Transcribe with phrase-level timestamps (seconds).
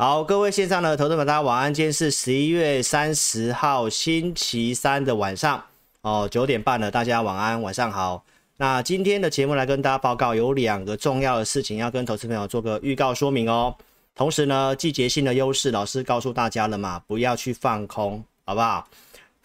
[0.00, 1.74] 好，各位线上的投资者，大家晚安。
[1.74, 5.62] 今天是十一月三十号星期三的晚上
[6.00, 8.24] 哦，九点半了，大家晚安，晚上好。
[8.56, 13.76] 那今天的节目来跟大家报告，有两个重要的事情要跟投资朋友做个预告说明哦。
[14.14, 18.88] 同时呢，季节性的优势，老师告诉大家了嘛，不要去放空，好不好？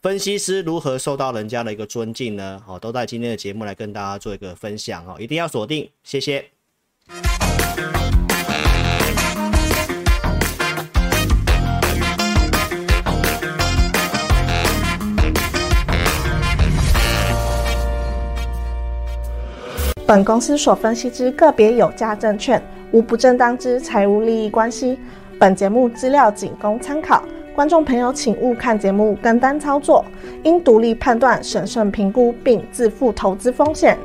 [0.02, 2.64] 分析师如何受到人家的一个尊敬呢？
[2.66, 6.50] 哦，都在今天的节目来跟大家做一个分享哦，一定要锁定，谢谢。
[20.08, 25.00] 本公司所分析之个别有价证券，无不正当之财务利益关系。
[25.40, 30.06] 本节目资料仅供参考，观众朋友请勿看节目跟单操作，
[30.44, 33.98] 应独立判断、审慎评估并自负投资风险。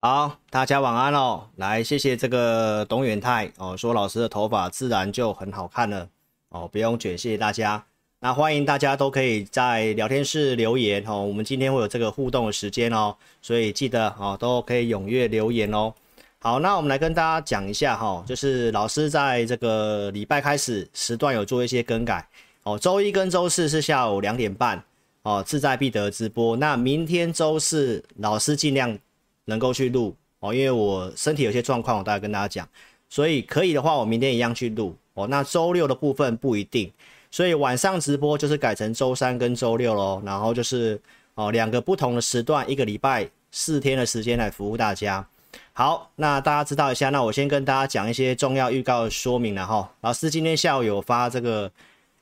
[0.00, 1.42] 好，大家晚安哦。
[1.56, 6.08] 来，谢谢这个董远泰哦，说老师的头发自然就很好看了
[6.48, 7.84] 哦，不用卷，谢谢大家。
[8.22, 15.90] 那欢迎大家都可以在聊天室留言哦，我们今天会有这个互动的时间哦，所以记得哦都可以踊跃留言哦。
[16.38, 22.28] 好，那我们来跟大家讲一下哈，就是老师在这个礼拜开始时段有做一些更改
[22.64, 24.84] 哦，周一跟周四是下午两点半
[25.22, 26.54] 哦，志在必得直播。
[26.58, 28.98] 那明天周四老师尽量
[29.46, 32.68] 能够去录哦，因为我身体有些状况，我大概跟大家讲，
[33.08, 35.26] 所以可以的话我明天一样去录哦。
[35.26, 36.92] 那周六的部分不一定。
[37.30, 41.00] 所以晚上直播就是改成周三跟周六喽，然后就是
[41.34, 45.26] 哦两个不同的时段，一个礼拜四天的时间来服务大家。
[45.72, 49.90] 好，那大家知道一下，那我先跟大家讲一些重要预告的说明了哈。
[50.00, 51.70] 老师今天下午有发这个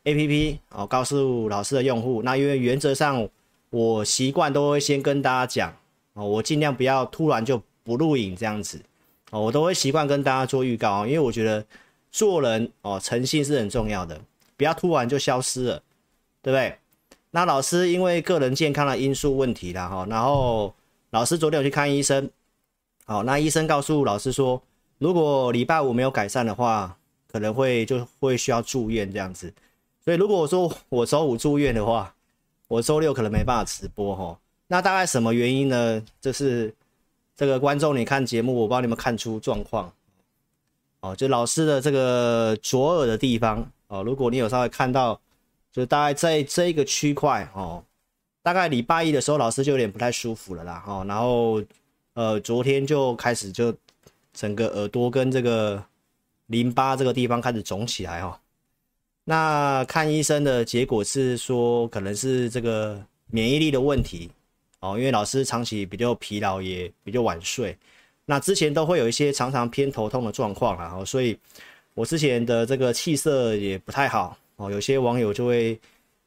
[0.05, 2.23] APP 哦，告诉老师的用户。
[2.23, 3.27] 那因为原则上
[3.71, 5.75] 我习惯都会先跟大家讲
[6.13, 8.81] 哦，我尽量不要突然就不录影这样子
[9.31, 11.65] 哦，我都会习惯跟大家做预告，因为我觉得
[12.13, 14.21] 做人哦诚信是很重要的。
[14.59, 15.83] 不要突然就消失了，
[16.43, 16.77] 对不对？
[17.31, 20.75] 那老师因为个人健康的因素问题啦哈，然后
[21.11, 22.29] 老师昨天有去看医生，
[23.05, 24.61] 好，那医生告诉老师说，
[24.99, 26.97] 如果礼拜五没有改善的话，
[27.31, 29.53] 可能会就会需要住院这样子。
[30.05, 32.15] 所以如果我说我周五住院的话，
[32.67, 34.39] 我周六可能没办法直播哈。
[34.67, 36.03] 那大概什么原因呢？
[36.21, 36.75] 就是
[37.37, 39.93] 这个观众你看节目，我帮你们看出状况，
[41.01, 43.71] 哦，就老师的这个左耳的地方。
[43.89, 45.19] 哦，如果你有稍微看到，
[45.73, 47.83] 就大概在这一个区块哦，
[48.43, 51.63] 大概礼拜一的时候，老师就有点不太舒服了啦，哈，然后
[52.13, 53.75] 呃，昨天就开始就
[54.35, 55.83] 整个耳朵跟这个
[56.49, 58.39] 淋巴这个地方开始肿起来哈，
[59.25, 64.31] 那看医生的结果是说，可能是这个免疫力的问题
[64.81, 67.75] 哦，因为老师长期比较疲劳，也比较晚睡，
[68.27, 71.39] 那之前都会有一些常常偏头痛的状况啦，哈，所以。
[71.99, 75.77] 我之前的这个气色也不太好哦，有些网友就会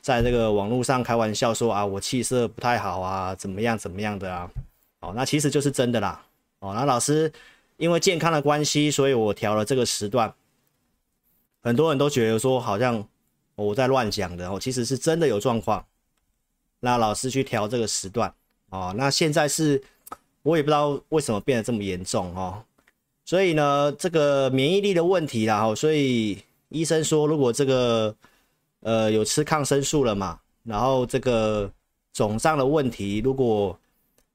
[0.01, 4.51] 在这个网络上开玩笑说啊，我气色不太好啊，怎么样怎么样的啊，
[4.99, 6.21] 哦，那其实就是真的啦，
[6.59, 7.31] 哦，那老师
[7.77, 10.33] 因为健康的关系，所以我调了这个时段，
[11.63, 13.07] 很多人都觉得说好像
[13.55, 15.85] 我在乱讲的哦，其实是真的有状况，
[16.81, 18.33] 那老师去调这个时段。
[18.71, 19.81] 哦，那现在是
[20.43, 22.61] 我也不知道为什么变得这么严重哦。
[23.31, 26.37] 所以呢，这个免疫力的问题啦，所以
[26.67, 28.13] 医生说，如果这个
[28.81, 31.71] 呃有吃抗生素了嘛，然后这个
[32.11, 33.79] 肿胀的问题，如果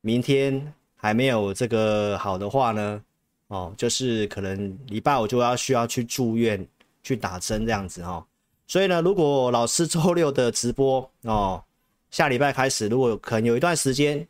[0.01, 3.03] 明天还没有这个好的话呢，
[3.49, 6.67] 哦，就是可能礼拜五就要需要去住院
[7.03, 8.25] 去打针这样子哦。
[8.67, 11.63] 所以呢，如果老师周六的直播哦，
[12.11, 14.27] 下礼拜开始，如果可能有一段时间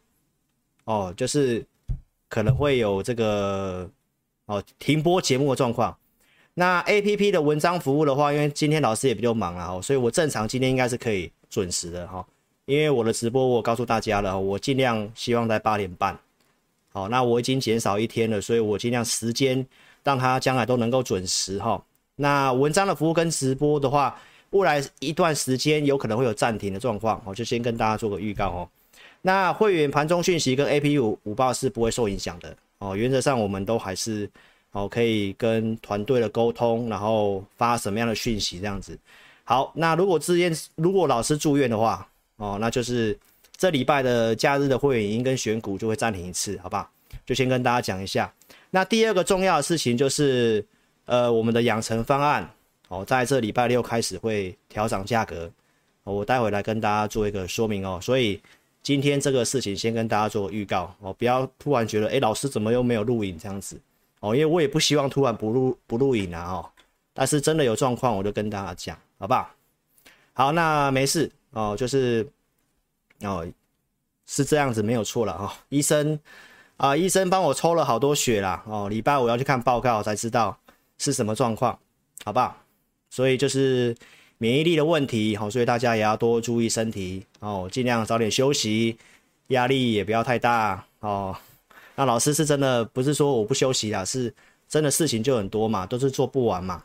[0.87, 1.65] 哦，就是
[2.28, 3.88] 可能会有这个。
[4.47, 5.97] 哦，停播节目的状况。
[6.55, 12.25] 那 APP 的文章服务的话，因为今天老师也比较忙了哦，所以我正常今天应该是可以准时的哈。
[12.65, 16.19] 因为我的直播我告诉大家了，我尽量希望在八点半。
[16.93, 19.65] 好，那我已经减少一天了，所以我尽量时间
[20.03, 21.84] 让他将来都能够准时哈。
[22.17, 24.19] 那文章的服务跟直播的话，
[24.51, 28.69] 未来一段时间有可能会有暂停的状况，我就先跟大家做个预告哦。
[29.21, 32.57] 那会员盘中讯息跟 APP 午午报是不会受影响的。
[32.78, 34.28] 哦，原则上我们都还是
[34.73, 38.99] 哦可以跟团队的沟通，然后发什么样的讯息这样子。
[39.45, 42.07] 好，那如果之前如果老师住院的话，
[42.37, 43.19] 哦，那就是
[43.57, 46.91] 这礼拜的假日的会员营跟选股就会暂停一次，好吧？
[47.25, 48.31] 就先跟大家讲一下。
[48.71, 50.65] 那第二个重要的事情就是，
[51.07, 52.47] 呃，我们的养成方案
[52.89, 55.51] 哦，在这礼拜六开始会调涨价格，
[56.05, 58.39] 我待会来跟大家做一个说明哦，所以。
[58.86, 63.77] 今天这个事情先跟大家做预告哦，不要突然觉得，哎，老师怎么又没有录影这样子
[64.21, 64.33] 哦？
[64.33, 66.71] 因为我也不希望突然不录不录影啊哦。
[67.12, 69.50] 但是真的有状况，我就跟大家讲，好不好？
[70.34, 72.24] 好，那没事哦，就是
[73.22, 73.44] 哦，
[74.24, 75.50] 是这样子没有错了哦。
[75.68, 76.16] 医生
[76.77, 80.56] 啊，医生帮我抽了好多血啦哦，礼拜五要去看报告才知道
[80.98, 81.77] 是什么状况，
[82.24, 82.56] 好不好？
[83.10, 83.97] 所以就是
[84.38, 88.97] 免疫力的问题，好，所以大家也要多注意身体哦，尽量早点休息，
[89.48, 91.36] 压力也不要太大哦。
[91.94, 94.33] 那老师是真的不是说我不休息啦，是
[94.68, 96.84] 真的事情就很多嘛，都是做不完嘛。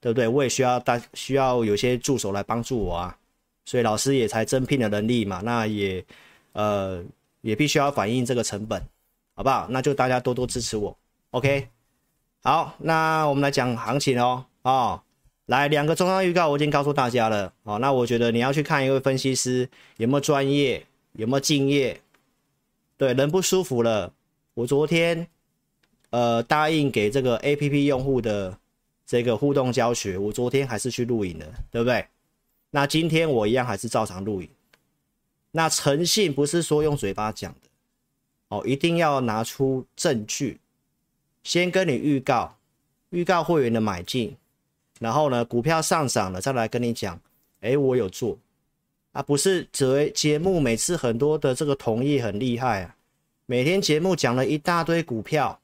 [0.00, 0.28] 对不对？
[0.28, 3.18] 我也需要大需要有些助手来帮助我啊，
[3.64, 5.40] 所以老师也才增聘的能力嘛。
[5.42, 6.04] 那也
[6.52, 7.02] 呃
[7.40, 8.80] 也必须要反映这个成本，
[9.34, 9.66] 好不好？
[9.70, 10.96] 那就大家多多支持我
[11.32, 11.66] ，OK？
[12.44, 14.44] 好，那我们来讲行情哦。
[14.62, 15.02] 哦，
[15.48, 17.52] 来两个重要预告，我已经告诉大家了。
[17.64, 19.68] 哦，那我觉得你要去看一位分析师
[19.98, 22.00] 有没有专业，有没有敬业。
[22.96, 24.14] 对，人不舒服了。
[24.54, 25.26] 我昨天
[26.10, 28.56] 呃答应给这个 APP 用户的。
[29.10, 32.06] 这个互动教学，我昨天还是去录影的，对不对？
[32.72, 34.48] 那今天我一样还是照常录影。
[35.52, 37.60] 那诚信不是说用嘴巴讲的
[38.48, 40.60] 哦，一定要拿出证据，
[41.42, 42.58] 先跟你预告，
[43.08, 44.36] 预告会员的买进，
[44.98, 47.20] 然后呢，股票上涨了再来跟你讲，
[47.60, 48.38] 哎，我有做
[49.12, 52.96] 啊，不是节节目每次很多的这个同业很厉害啊，
[53.46, 55.60] 每天节目讲了一大堆股票，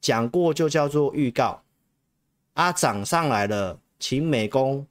[0.00, 1.62] 讲过就叫做预告。
[2.54, 4.86] 啊，涨上来了，请美工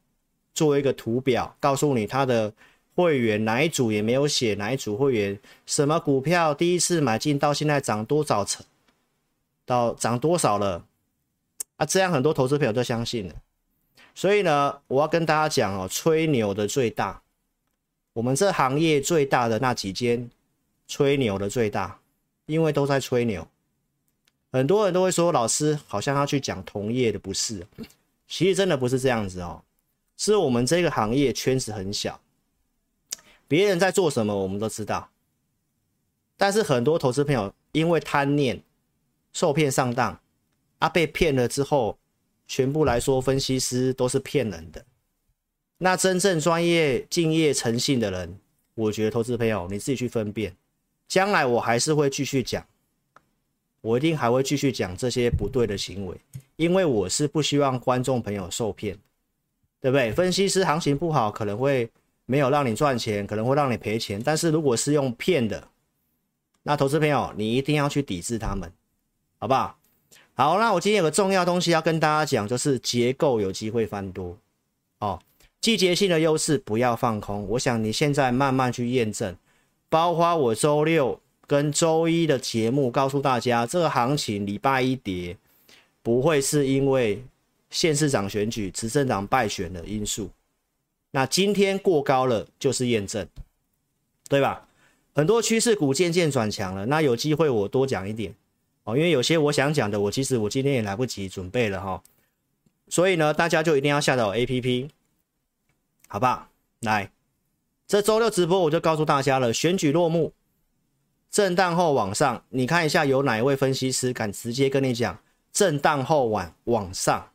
[0.53, 2.51] 做一个图表，告诉你他的
[2.93, 8.65] 会员哪一组也没有写，哪一组会员什么股票第一次买进到现在涨多少成，
[9.65, 10.85] 到涨多少了
[11.77, 11.85] 啊？
[11.85, 13.33] 这样很多投资朋友都相信了。
[14.15, 17.21] 所以呢，我要跟大家讲哦，吹牛的最大，
[18.13, 20.29] 我们这行业最大的那几间
[20.87, 21.99] 吹牛的最大，
[22.45, 23.47] 因为都在吹牛。
[24.51, 27.65] 很多人都会说，老师好像要去讲同业的，不是？
[28.27, 29.63] 其实真的不是这样子哦，
[30.15, 32.19] 是我们这个行业圈子很小，
[33.47, 35.09] 别人在做什么我们都知道，
[36.37, 38.61] 但是很多投资朋友因为贪念
[39.31, 40.19] 受骗上当
[40.77, 41.97] 啊，被骗了之后，
[42.47, 44.85] 全部来说分析师都是骗人的。
[45.77, 48.39] 那真正专业、敬业、诚信的人，
[48.75, 50.55] 我觉得投资朋友你自己去分辨。
[51.07, 52.65] 将来我还是会继续讲。
[53.81, 56.15] 我一定还会继续讲这些不对的行为，
[56.55, 58.97] 因为我是不希望观众朋友受骗，
[59.81, 60.09] 对不对？
[60.13, 61.91] 分析师行情不好，可能会
[62.25, 64.23] 没有让你赚钱，可能会让你赔钱。
[64.23, 65.67] 但是如果是用骗的，
[66.61, 68.71] 那投资朋友你一定要去抵制他们，
[69.37, 69.77] 好不好？
[70.35, 74.37] 好，那我今天有个重要东西要跟大家讲，就是结构有机会翻多，
[74.99, 75.19] 哦，
[75.61, 77.47] 季节性的优势不要放空。
[77.49, 79.35] 我想你现在慢慢去验证，
[79.89, 81.19] 包括我周六。
[81.45, 85.37] 跟周一的节目告诉大家，这个行情礼拜一跌，
[86.01, 87.21] 不会是因为
[87.69, 90.29] 县市长选举执政党败选的因素。
[91.11, 93.27] 那今天过高了就是验证，
[94.29, 94.65] 对吧？
[95.13, 98.33] 很多趋势股渐渐转强了，那有机会我多讲一点
[98.83, 102.03] 哦，因为有些我想讲的，我其实我今天也来不及准备了哈。
[102.89, 104.89] 所以呢，大家就一定要下载 APP，
[106.07, 106.49] 好吧？
[106.81, 107.11] 来，
[107.87, 110.33] 这周六直播我就告诉大家了，选举落幕。
[111.31, 115.17] 震荡后往上，你看一下有哪一位分析师敢直接跟你讲
[115.51, 117.31] 震荡后往往上，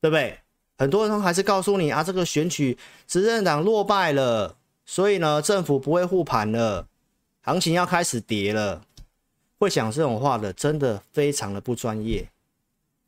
[0.00, 0.40] 对不对？
[0.76, 4.56] 很多人还是告诉你啊，这个选举执政党落败了，
[4.86, 6.88] 所以呢，政府不会护盘了，
[7.42, 8.82] 行情要开始跌了。
[9.60, 12.26] 会讲这种话的，真的非常的不专业，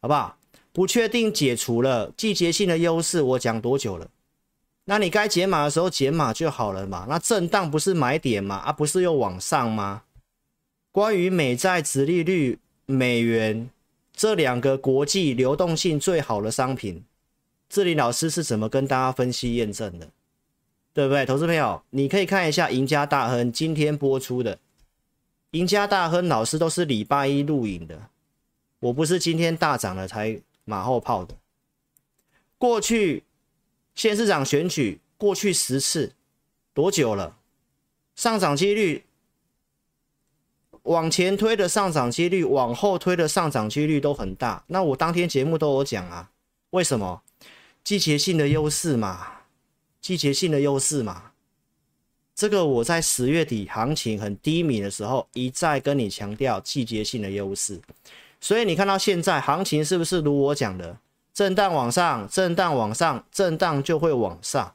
[0.02, 0.36] 好不好？
[0.70, 4.06] 不确定解除了季节性的优势，我讲多久了？
[4.84, 7.06] 那你该解码的时候解码就好了嘛。
[7.08, 8.56] 那震荡不是买点吗？
[8.56, 10.02] 啊，不是又往上吗？
[10.90, 13.70] 关于美债殖利率、美元
[14.14, 17.02] 这两个国际流动性最好的商品，
[17.70, 20.08] 这里老师是怎么跟大家分析验证的？
[20.92, 21.24] 对不对？
[21.24, 24.58] 投资朋友，你可以看一下赢家大亨今天播出的
[25.52, 28.10] 赢家大亨老师都是礼拜一录影的，
[28.80, 31.34] 我不是今天大涨了才马后炮的，
[32.58, 33.24] 过去。
[33.94, 36.14] 县市长选举过去十次
[36.72, 37.36] 多久了？
[38.16, 39.04] 上涨几率
[40.84, 44.64] 往前推的上涨几率，往后推的上涨几率都很大。
[44.68, 46.30] 那我当天节目都有讲啊，
[46.70, 47.22] 为什么？
[47.84, 49.42] 季节性的优势嘛，
[50.00, 51.31] 季节性的优势嘛。
[52.34, 57.80] 这个我在十月底行情很低迷的时候一再跟你强调季节性的优势，
[58.40, 60.98] 所以你看到现在行情是不是如我讲的？
[61.34, 64.74] 震荡往上，震荡往上，震荡就会往上。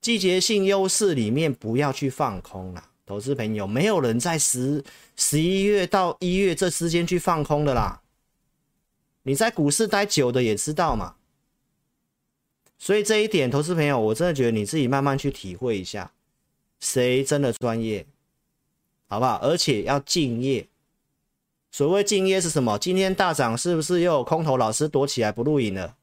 [0.00, 4.84] 季节性优势里面不要去放空啦，投资朋友，没有人在十
[5.16, 8.00] 十一月到一月这之间去放空的啦。
[9.24, 11.15] 你在股市待久的也知道嘛。
[12.78, 16.12] 所以这一点，投资朋友，我真的觉得你自己慢慢去体会一下，
[16.78, 18.06] 谁真的专业，
[19.08, 19.36] 好不好？
[19.42, 20.68] 而且要敬业。
[21.70, 22.78] 所谓敬业是什么？
[22.78, 25.96] 今天大涨，是不是又有空头老师躲起来不录影了？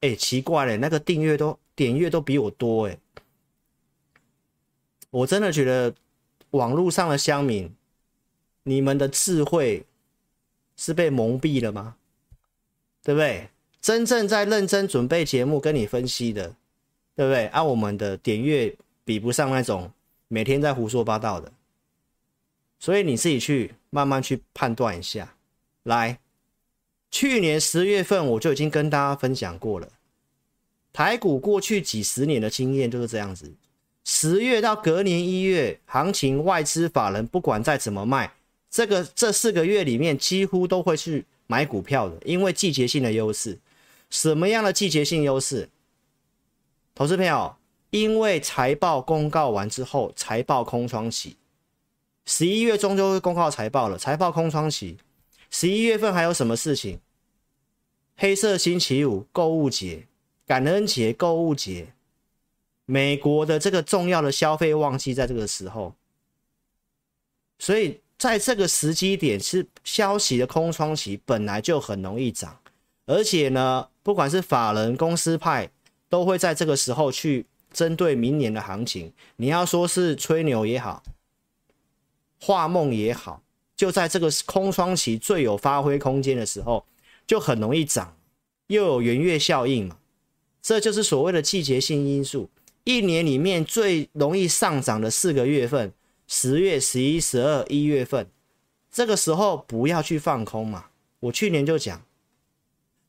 [0.00, 2.98] 哎，奇怪了，那个订阅都点阅都比我多哎。
[5.10, 5.94] 我真的觉得
[6.50, 7.74] 网络上的乡民，
[8.62, 9.84] 你们的智慧
[10.76, 11.96] 是被蒙蔽了吗？
[13.02, 13.48] 对不对？
[13.80, 16.54] 真正在认真准备节目跟你分析的，
[17.16, 17.46] 对不对？
[17.46, 19.90] 啊、我们的点阅比不上那种
[20.28, 21.50] 每天在胡说八道的，
[22.78, 25.34] 所以你自己去慢慢去判断一下。
[25.84, 26.18] 来，
[27.10, 29.88] 去年十月份我就已经跟大家分享过了，
[30.92, 33.50] 台股过去几十年的经验就是这样子，
[34.04, 38.30] 十月到隔年一月，行情外资法人不管再怎么卖，
[38.70, 43.58] 这个这四个月里面几乎都会去买股票的，因为季节性的优势。
[44.10, 45.70] 什么样的季节性优势？
[46.94, 47.56] 投资朋友，
[47.90, 51.36] 因为财报公告完之后，财报空窗期，
[52.26, 53.96] 十一月中就会公告财报了。
[53.96, 54.98] 财报空窗期，
[55.48, 57.00] 十一月份还有什么事情？
[58.16, 60.06] 黑色星期五、购物节、
[60.44, 61.94] 感恩节、购物节，
[62.84, 65.94] 美国的这个重要的消费旺季在这个时候，
[67.60, 72.60] 所以在这个时机点是消息的空窗期，本来就很容易涨，
[73.06, 73.88] 而且呢。
[74.02, 75.70] 不管是法人、公司派，
[76.08, 79.12] 都会在这个时候去针对明年的行情。
[79.36, 81.02] 你要说是吹牛也好，
[82.40, 83.42] 画梦也好，
[83.76, 86.86] 就在这个空窗期最有发挥空间的时候，
[87.26, 88.16] 就很容易涨，
[88.68, 89.98] 又有圆月效应嘛。
[90.62, 92.48] 这就是所谓的季节性因素。
[92.84, 95.92] 一年里面最容易上涨的四个月份，
[96.26, 98.26] 十月、十一、十二、一月份，
[98.90, 100.86] 这个时候不要去放空嘛。
[101.20, 102.02] 我去年就讲。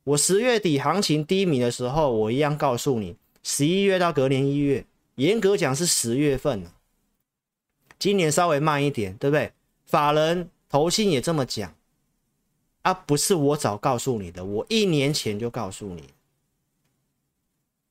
[0.04, 4.84] 我十月底行情低迷的时候，我一样告诉你，十一月到隔年一月，
[5.16, 6.66] 严格讲是十月份。
[8.00, 9.54] 今年稍微慢一点，对不对？
[9.86, 11.76] 法人投信也这么讲，
[12.82, 16.06] 啊，不是我早告诉你的，我一年前就告诉你，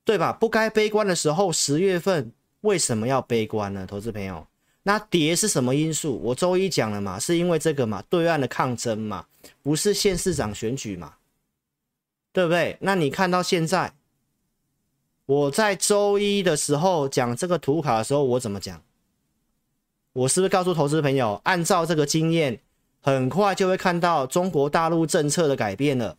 [0.05, 0.33] 对吧？
[0.33, 3.87] 不该悲观的时候，十月份为什么要悲观呢？
[3.87, 4.45] 投资朋友，
[4.83, 6.19] 那跌是什么因素？
[6.25, 9.25] 我周一讲了嘛，是因为这个嘛，对岸的抗争嘛，
[9.62, 11.14] 不是县市长选举嘛。
[12.32, 12.76] 对不对？
[12.80, 13.92] 那你看到现在，
[15.26, 18.82] 我在周一的时候讲这个图卡的时候，我怎么讲？
[20.12, 22.60] 我是不是告诉投资朋友，按照这个经验，
[23.00, 26.16] 很快就会看到中国大陆政策的改变了，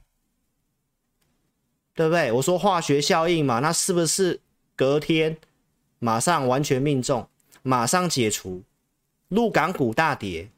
[1.93, 2.31] 对不对？
[2.31, 4.39] 我说化学效应嘛，那是不是
[4.75, 5.37] 隔天
[5.99, 7.27] 马上完全命中，
[7.63, 8.63] 马上解除？
[9.27, 10.49] 陆港股大跌，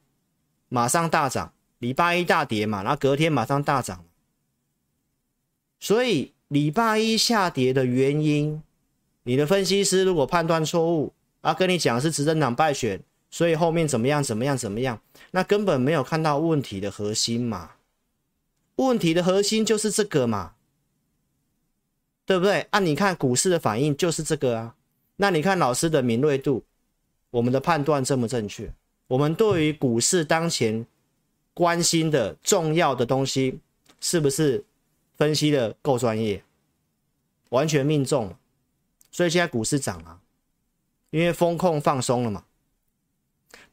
[0.69, 4.05] 马上大涨，礼拜一大跌嘛，然后隔天马上大涨。
[5.84, 8.63] 所以礼拜一下跌的原因，
[9.24, 11.12] 你的分析师如果判断错误，
[11.42, 17.72] 啊，跟你讲是执政党败选，所以后面怎么样怎么样怎么样，那根本没有看到问题的核心嘛。
[18.78, 20.54] 问题的核心就是这个嘛，
[22.25, 22.66] 对不对？
[22.70, 24.75] 啊，你看股市的反应就是这个啊。
[25.18, 26.63] 那你看老师的敏锐度，
[27.30, 28.72] 我们的判断正不正确？
[29.08, 30.88] 我们对于股市当前
[31.54, 33.60] 关心的重要的东西，
[34.00, 34.63] 是不是？
[35.15, 36.43] 分析的够专业，
[37.50, 38.36] 完全命中，
[39.12, 40.20] 所以现在股市涨啊，
[41.12, 42.46] 因为风控放松了嘛，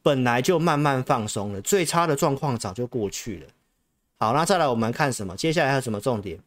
[0.01, 3.47] 本来就慢慢放松了，最差的状况早就过去了。
[4.17, 5.35] 好，那再来我们看什么？
[5.35, 6.39] 接下来还有什么重点？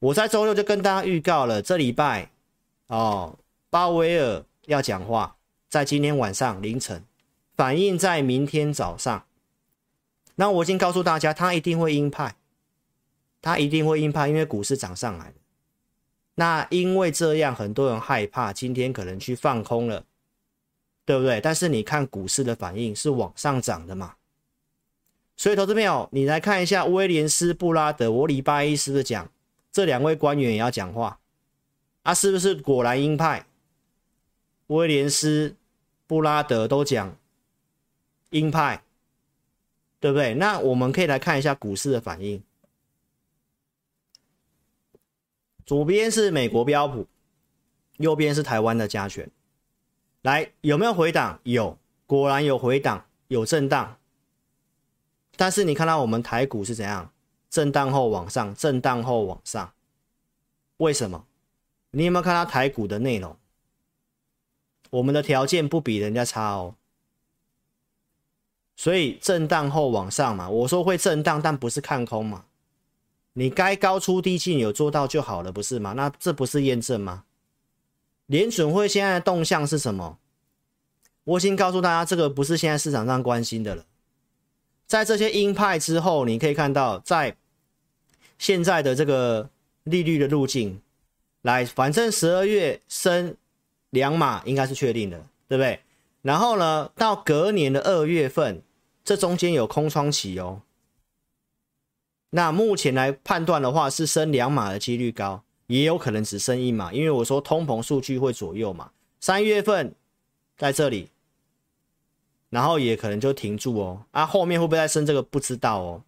[0.00, 2.30] 我在周六就跟大家预告了，这礼拜
[2.88, 5.36] 哦，鲍威尔要讲话，
[5.68, 7.04] 在今天晚上凌晨，
[7.54, 9.24] 反映在明天早上。
[10.34, 12.34] 那我已经告诉大家，他一定会鹰派。
[13.42, 15.34] 他一定会鹰派，因为股市涨上来了。
[16.34, 20.04] 那因为这样，很多人害怕，今天可能去放空了，
[21.04, 21.40] 对不对？
[21.40, 24.14] 但是你看股市的反应是往上涨的嘛。
[25.36, 29.30] 所以，投资朋友，你来看一下威廉斯布拉德，我礼拜一是不是讲
[29.72, 31.18] 这两位官员也要讲话？
[32.02, 33.46] 啊，是不是果然鹰派？
[34.66, 35.56] 威廉斯
[36.06, 37.16] 布拉德都讲
[38.30, 38.82] 鹰派，
[39.98, 40.34] 对不对？
[40.34, 42.42] 那我们可以来看一下股市的反应。
[45.70, 47.06] 左边是美国标普，
[47.98, 49.30] 右边是台湾的加权。
[50.22, 51.38] 来，有没有回档？
[51.44, 53.96] 有，果然有回档，有震荡。
[55.36, 57.12] 但是你看到我们台股是怎样？
[57.48, 59.72] 震荡后往上，震荡后往上。
[60.78, 61.24] 为什么？
[61.92, 63.36] 你有没有看到台股的内容？
[64.90, 66.74] 我们的条件不比人家差哦。
[68.74, 72.46] 所以震荡后往上嘛，我说会震荡，但不是看空嘛。
[73.34, 75.92] 你该高出低进有做到就好了，不是吗？
[75.92, 77.24] 那这不是验证吗？
[78.26, 80.18] 联准会现在的动向是什么？
[81.24, 83.84] 我已经告诉大家，这个不是现在市场上关心的了。
[84.86, 87.36] 在这些鹰派之后，你可以看到，在
[88.38, 89.48] 现在的这个
[89.84, 90.80] 利率的路径，
[91.42, 93.36] 来，反正十二月升
[93.90, 95.80] 两码应该是确定的，对不对？
[96.22, 98.62] 然后呢，到隔年的二月份。
[99.02, 100.60] 这中间有空窗期哦，
[102.30, 108.90] 那目前来判断的话，是升两码的几率高，也有可能只升一码，因为我说通膨数据会左右嘛。
[109.20, 109.94] 三月份
[110.56, 111.10] 在这里，
[112.48, 116.02] 然后也可能就停住哦，啊，后面会不会再升这个不知道哦。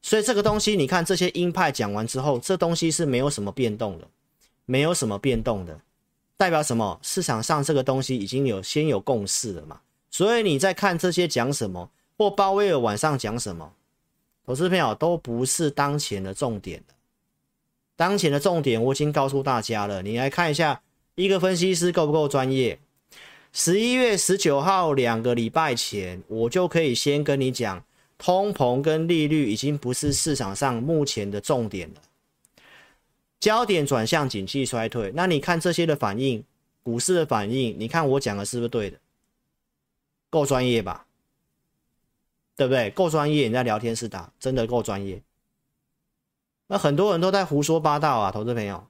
[0.00, 4.08] 所以这个东西，你看这些鹰派讲完之后，这东西是没有什么变动的，
[4.64, 5.80] 没有什么变动的，
[6.36, 6.98] 代表什么？
[7.02, 9.80] 市场上这个东西已经有先有共识了嘛。
[10.10, 11.90] 所以你在看这些讲什么？
[12.16, 13.72] 或鲍威尔晚上讲什么，
[14.44, 16.82] 投资朋友都不是当前的重点。
[17.94, 20.82] 当前的重点我已经告诉大家了，你来看一下，
[21.14, 22.78] 一个分析师够不够专业？
[23.52, 27.84] 十一月十九号两个礼拜前，我就可以先跟你讲，
[28.18, 32.00] 通膨跟利率已经不是市场上目前的重点了，
[33.38, 35.12] 焦点转向景气衰退。
[35.14, 36.42] 那你看这些的反应，
[36.82, 38.98] 股市的反应，你看我讲的是不是对的？
[40.30, 41.06] 够专业吧？
[42.62, 42.90] 对不对？
[42.90, 45.20] 够专业，你在聊天室打，真的够专业。
[46.68, 48.86] 那很多人都在胡说八道啊，投资朋友，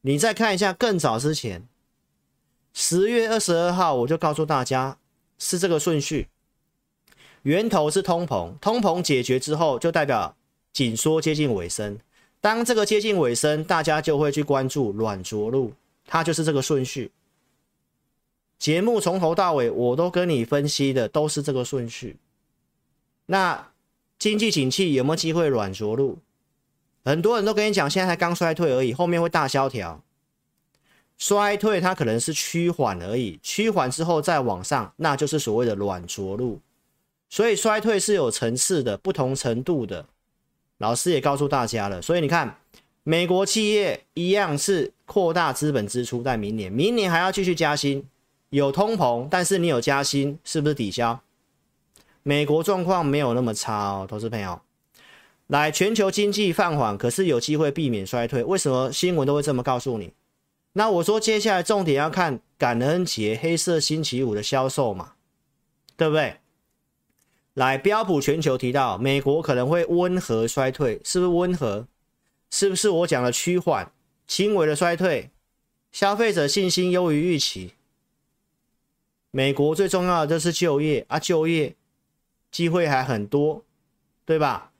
[0.00, 1.68] 你再看一下更早之前，
[2.72, 4.98] 十月二十二号我就告诉大家
[5.38, 6.26] 是这个顺序，
[7.42, 10.34] 源头是通膨，通膨解决之后就代表
[10.72, 11.96] 紧缩接近尾声，
[12.40, 15.72] 当这个接近尾声，大家就会去关注软着陆，
[16.04, 17.12] 它就是这个顺序。
[18.58, 22.16] 节目从头到尾我都跟你分析的都是这个顺序。
[23.26, 23.68] 那
[24.18, 26.18] 经济景气有没有机会软着陆？
[27.04, 30.02] 很多人都跟你讲，现在才刚衰退而已，后面会大萧条。
[31.16, 36.60] 衰退它可能是趋缓而已，趋缓之后再往上，那就是所谓的软着陆。
[37.28, 40.06] 所以衰退是有层次的，不同程度的。
[40.78, 42.58] 老师也告诉大家了，所以你看，
[43.02, 48.04] 美国企业一样是扩大资本支出，在明年，明年还要继续加薪，
[48.50, 51.20] 有通膨，但是你有加薪，是不是抵消？
[52.26, 54.62] 美国状况没有那么差哦，投资朋友，
[55.48, 58.42] 来，全球经济放缓，可是有机会避免衰退。
[58.42, 60.14] 为什么新闻都会这么告诉你？
[60.72, 65.12] 那我说接下来重点要看感恩节黑色星期五的销售嘛，
[65.98, 66.38] 对不对？
[67.52, 71.86] 来，标普全球提到美国可能会温和衰退，是不是温和？
[72.50, 73.92] 是不是我讲的趋缓、
[74.26, 75.28] 轻微的衰退？
[75.92, 77.74] 消费者信心优于预期。
[79.30, 81.76] 美国最重要的就是就业啊，就业。
[82.54, 83.64] 机会还很多，
[84.24, 84.70] 对吧？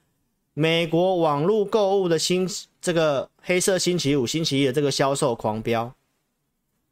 [0.53, 2.49] 美国网络购物的新
[2.81, 5.93] 这个黑色星期五、星期一的这个销售狂飙，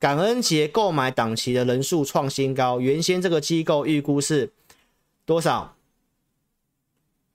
[0.00, 2.80] 感恩节购买档期的人数创新高。
[2.80, 4.50] 原先这个机构预估是
[5.24, 5.76] 多少？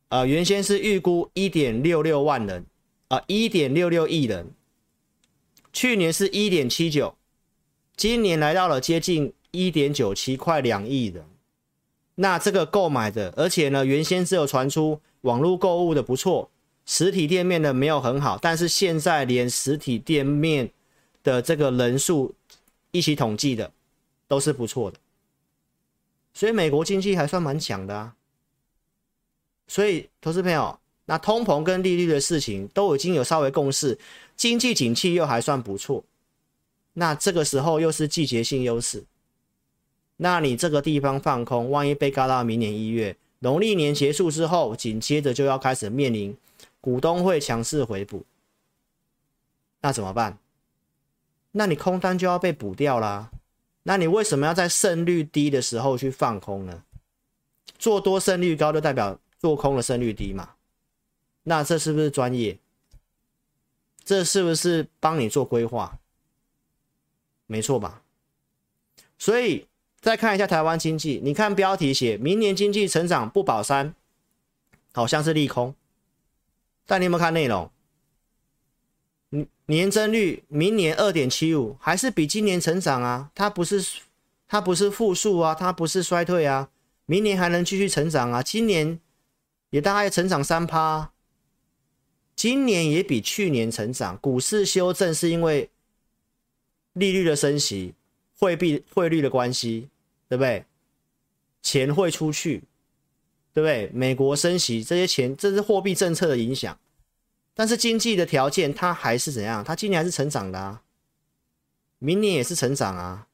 [0.10, 2.66] 呃，原先是预估一点六六万人，
[3.08, 4.52] 啊、呃，一点六六亿人。
[5.72, 7.16] 去年是一点七九，
[7.96, 11.24] 今年来到了接近一点九七，快两亿人。
[12.20, 16.50] 那这个购买的，而且呢，原先只有传出网络购物的不错，
[16.84, 20.72] 实体店面的没有很好，但是现在连实体店面
[21.22, 22.34] 的这个人数
[22.90, 23.72] 一起统计的
[24.28, 24.98] 都是不错的，
[26.34, 28.16] 所以美国经济还算蛮强的啊。
[29.68, 33.96] 所以投资朋友，那通膨跟利率的事情都已经有稍微共识，
[34.36, 36.04] 经济景气又还算不错，
[36.94, 39.04] 那这个时候又是季节性优势。
[40.20, 46.36] 那你这个地方放空，万一被嘎到明年一月，农历年结束之后，紧接着就要开始面临
[46.82, 48.26] 股东会强势回补，
[49.82, 50.40] 那怎么办？
[51.52, 53.30] 那你空单就要被补掉啦。
[53.84, 56.84] 那你为什么要在胜率低的时候去放空呢？
[57.78, 60.56] 做多胜率高就代表做空的胜率低嘛？
[61.44, 62.58] 那这是不是专业？
[64.04, 66.00] 这是不是帮你做规划？
[67.46, 68.02] 没错吧？
[69.20, 69.67] 所以。
[70.08, 73.93] 再看一下台湾经济，你看标题写明年经济成长不保三，
[74.93, 75.76] 好像是利空。
[76.86, 77.70] 但你有没有看内容？
[79.65, 83.30] 年增率明年二点七五，还是比今年成长啊？
[83.36, 83.86] 它不是
[84.48, 86.70] 它不是负数啊，它不是衰退啊，
[87.06, 88.41] 明年还能继续成长啊。
[88.41, 88.98] 今年
[89.72, 91.12] 也大概成长三趴，
[92.34, 94.17] 今年也比去年成长。
[94.20, 95.70] 股市修正是因为
[96.93, 97.93] 利率的升息。
[98.39, 99.89] 汇币汇率的关系，
[100.28, 100.66] 对不对？
[101.62, 102.63] 钱会出去，
[103.54, 103.90] 对不对？
[103.94, 106.80] 美国升息这些钱，这是货币政策的影响，
[107.54, 109.63] 但是经济的条件它还是怎样？
[109.63, 110.84] 它今年还是成长的啊，
[112.00, 113.28] 明年也是成长啊，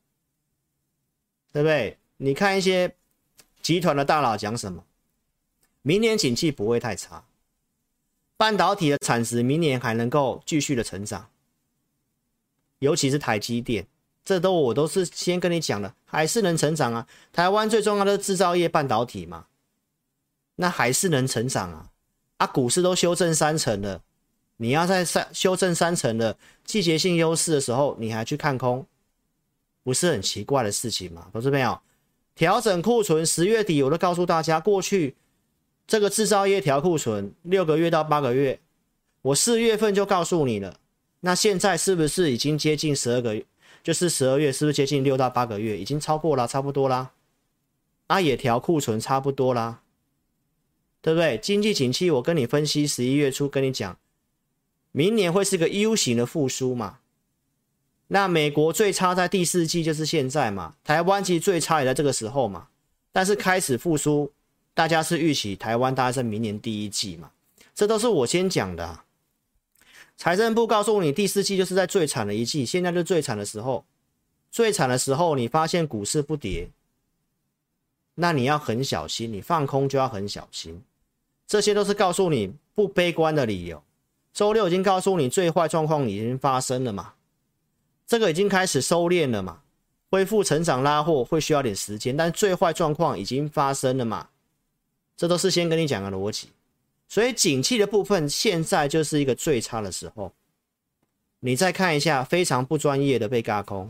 [1.52, 1.98] 对不对？
[2.18, 2.96] 你看一些
[3.62, 4.86] 集团的大佬讲什么？
[5.82, 7.26] 明年景气不会太差，
[8.38, 11.30] 半导体的产值明年还能够继续的成长，
[12.80, 13.86] 尤其是台积电，
[14.26, 17.08] 这都我都是先跟你讲了，还是能成长啊。
[17.32, 19.48] 台湾最重要的制造业半导体嘛，
[20.56, 21.90] 那还是能成长啊。
[22.38, 24.02] 啊，股市都修正三成了，
[24.58, 28.86] 你要在三修正三成的季节性优势的时候，你还去看空，
[29.84, 31.28] 不是很奇怪的事情吗？
[31.34, 31.80] 投资朋友，
[32.34, 35.16] 调整库存，十月底我都告诉大家，过去。
[35.86, 38.58] 这个制造业调库存六个月到八个月，
[39.22, 40.80] 我四月份就告诉你了。
[41.20, 43.46] 那现在是不是已经接近十二个月？
[43.84, 45.78] 就是十二月是不是接近六到八个月？
[45.78, 47.12] 已经超过了，差不多啦。
[48.08, 49.82] 啊，也调库存差不多啦，
[51.02, 51.38] 对不对？
[51.38, 53.98] 经济景气，我跟你分析，十一月初跟你讲，
[54.92, 57.00] 明年会是个 U 型的复苏嘛。
[58.08, 60.76] 那美国最差在第四季，就是现在嘛。
[60.84, 62.68] 台湾其实最差也在这个时候嘛。
[63.12, 64.32] 但是开始复苏。
[64.76, 67.30] 大家是预期台湾大概是明年第一季嘛？
[67.76, 69.03] 这都是我先讲的。
[70.18, 73.86] 财政部告诉你，第四季就是在最惨的一季，现在就最惨的时候。
[74.52, 76.70] 最惨的时候，你发现股市不跌，
[78.16, 80.84] 那你要很小心，你放空就要很小心。
[81.48, 83.84] 这些都是告诉你不悲观的理由。
[84.32, 87.14] 周六已经告诉你，最坏状况已经发生了嘛？
[88.06, 89.62] 这个已经开始收敛了嘛？
[90.10, 94.30] 恢复成长拉货会需要点时间，但最坏状况已经发生了嘛？
[95.18, 96.50] 这都是先跟你讲的逻辑，
[97.08, 100.34] 所以景气的部分现在就是一个最差的时候。
[101.46, 103.90] 你再看一下非常不专业的被轧空，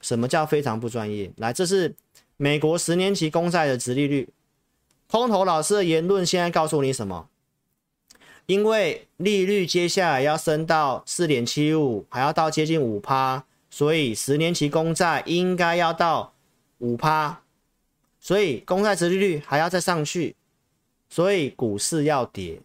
[0.00, 1.30] 什么叫非常不专业？
[1.36, 1.94] 来，这是
[2.36, 4.28] 美国十年期公债的殖利率，
[5.06, 7.28] 空头老师的言论现在告诉你什么？
[8.46, 16.34] 因为利率接下来要升到四点七五，还要到接近五趴，所以十年期公债应该要到
[16.78, 17.42] 五趴。
[18.18, 20.34] 所以公债殖利率还要再上去，
[21.10, 22.62] 所以股市要跌，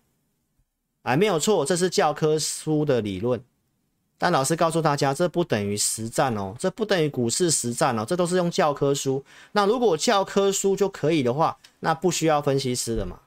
[1.02, 3.44] 哎，没有错，这是教科书的理论，
[4.20, 9.26] 但老师告诉大家，这不等于实战哦，这不等于股市实战哦，这都是用教科书。
[9.52, 13.20] 那如果教科书就可以的话，那不需要分析师了嘛，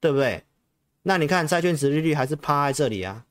[0.00, 0.44] 对不对？
[1.02, 3.26] 那你看债券殖利率还是趴在这里啊，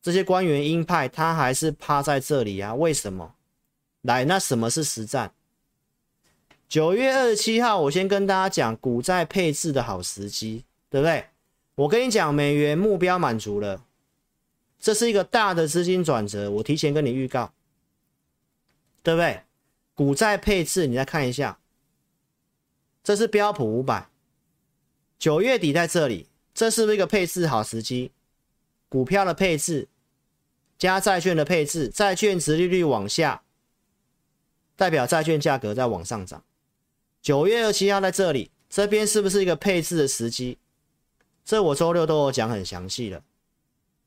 [0.00, 3.34] 这些官员鹰派他还是趴在这里啊，为什么？
[4.00, 5.34] 来，那什么是实战？
[6.72, 11.26] 九月二十七号，我先跟大家讲股债配置的好时机，对不对？
[11.74, 13.84] 我跟你讲，美元目标满足了，
[14.80, 17.52] 这是一个大的资金转折，我提前跟你预告，
[19.02, 19.42] 对不对？
[19.94, 21.58] 股债配置，你再看一下，
[23.04, 24.08] 这是标普五百，
[25.18, 28.12] 九月底在这里，这是不是一个配置好时机？
[28.88, 29.88] 股票的配置
[30.78, 33.42] 加债券的配置，债券值利率往下，
[34.74, 36.42] 代表债券价格在往上涨。
[37.22, 40.58] 九月二七号在这里，这边是不是一个配置的时机？
[41.44, 43.22] 这我周六都有讲很详细了。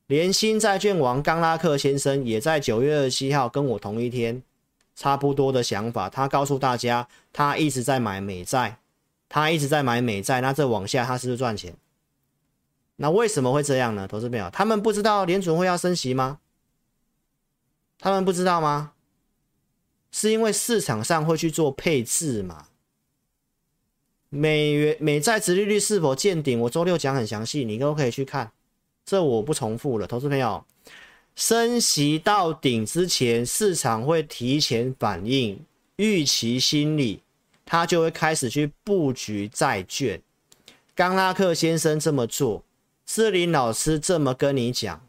[0.06, 4.42] 连新债券王冈拉克先生也在九月二七号跟我同一天，
[4.94, 6.10] 差不多的想法。
[6.10, 8.78] 他告诉大家，他一直在买美债，
[9.30, 10.42] 他一直在买美债。
[10.42, 11.74] 那这往下他是不是赚钱？
[12.96, 14.06] 那为什么会这样呢？
[14.06, 16.40] 投资朋友，他们不知道联准会要升息吗？
[17.98, 18.92] 他们不知道吗？
[20.12, 22.68] 是因为市场上会去做配置嘛？
[24.28, 26.58] 美元美债殖利率是否见顶？
[26.60, 28.50] 我周六讲很详细，你都可以去看，
[29.04, 30.06] 这我不重复了。
[30.06, 30.64] 投资朋友，
[31.34, 35.64] 升息到顶之前，市场会提前反应，
[35.96, 37.22] 预期心理，
[37.64, 40.20] 他就会开始去布局债券。
[40.94, 42.64] 冈拉克先生这么做，
[43.04, 45.06] 志林老师这么跟你讲，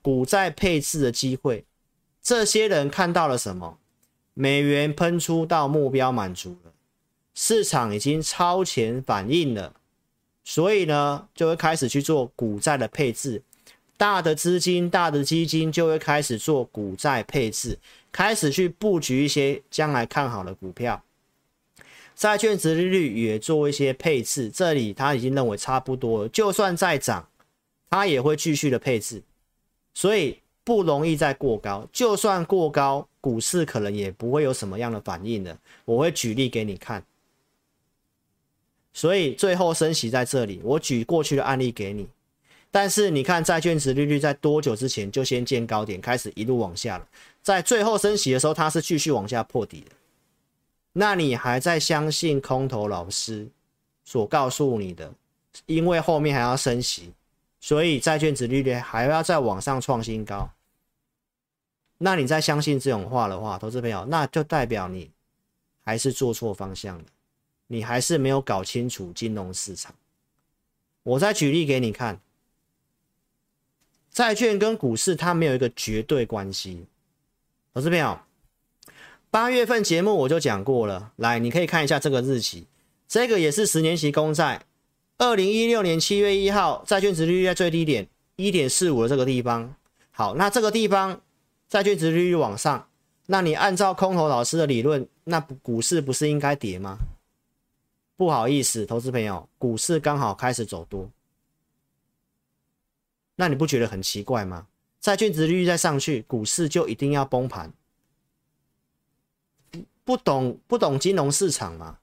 [0.00, 1.64] 股债配置的机会，
[2.22, 3.78] 这些人看到了什么？
[4.32, 6.72] 美元喷出到目标满足了。
[7.34, 9.74] 市场已经超前反应了，
[10.44, 13.42] 所以呢，就会开始去做股债的配置。
[13.96, 17.78] 大的资金、大的基金就会开始做股债配置，
[18.10, 21.02] 开始去布局一些将来看好的股票。
[22.16, 27.28] 债券殖利率也做一些配置，这里他已经认为差不多了，就算再涨，
[27.90, 29.22] 他也会继续的配置，
[29.94, 31.86] 所以不容易再过高。
[31.92, 35.56] 就算过高，股市可能也不会有什么样的反应的。
[35.84, 37.02] 我会举例给你看。
[38.92, 42.08] 所以最后升息在这里，我举过去的案例给你。
[42.70, 47.08] 但是你看债券值利率在多久之前就先见高点，开始一路往下了，
[47.42, 49.92] 在最后升息的时候，它是继续往下破底的。
[50.92, 53.48] 那你还在相信空头老师
[54.04, 55.12] 所告诉你的？
[55.66, 57.12] 因为后面还要升息，
[57.60, 60.48] 所以债券值利率还要再往上创新高。
[61.98, 65.10] 那你再相信这种话的话，投资朋友，那就代表你
[65.84, 67.04] 还是做错方向了，
[67.72, 69.94] 你还是没有搞清楚金融市场。
[71.04, 72.20] 我再举例给你看，
[74.10, 76.86] 债券跟股市它没有一个绝对关系。
[77.72, 78.18] 投资朋友，
[79.30, 82.66] 八月份节目我就讲过了，来，你可以看一下这个日期，
[83.06, 84.64] 这个也是十年期公债。
[85.18, 89.72] 二零一六年七月一号，债券殖利率在最低点一点四五的这个地方。
[90.10, 91.20] 好，那这个地方
[91.68, 92.88] 债券殖利率往上，
[93.26, 96.98] 那你按照空头老师的理论，那股市不是应该跌吗？
[98.20, 101.10] 不好意思，投资朋友，股市刚好开始走多，
[103.36, 104.66] 那你不觉得很奇怪吗？
[105.00, 107.72] 债券殖利率再上去，股市就一定要崩盘？
[110.04, 111.96] 不懂不懂金融市场吗？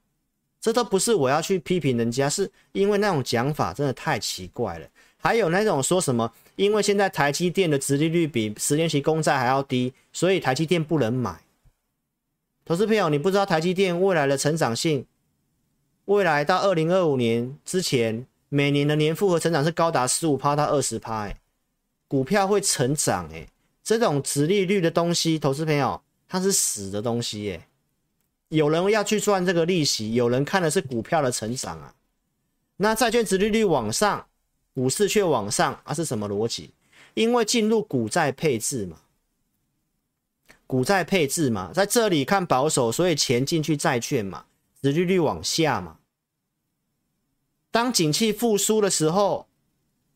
[0.60, 4.88] 这都不是我要去批评人家，是因为那种讲法真的太奇怪了。
[5.18, 11.40] 还有那种说什么，因为现在台积电的殖利率比十年期公债还要低，所以台积电不能买。
[12.64, 15.06] 投资朋友，你不知道台积电未来的成长性，
[16.08, 21.36] 未来到二零二五年之前，每年的年复合成长是高达十五趴到二十趴，哎，
[22.06, 23.46] 股票会成长，哎，
[23.84, 27.68] 这种殖利率的东西，投资朋友，它是死的东西，哎。
[28.48, 31.94] 有人要去赚这个利息，有人看的是股票的成长啊。
[32.78, 34.26] 那债券殖利率往上，
[34.74, 36.70] 股市却往上，啊是什么逻辑？
[37.12, 38.96] 因为进入股债配置嘛，
[40.66, 44.46] 股债配置嘛，在这里看保守，所以钱进去债券嘛，
[44.82, 45.98] 殖利率往下嘛。
[47.70, 49.46] 当景气复苏的时候，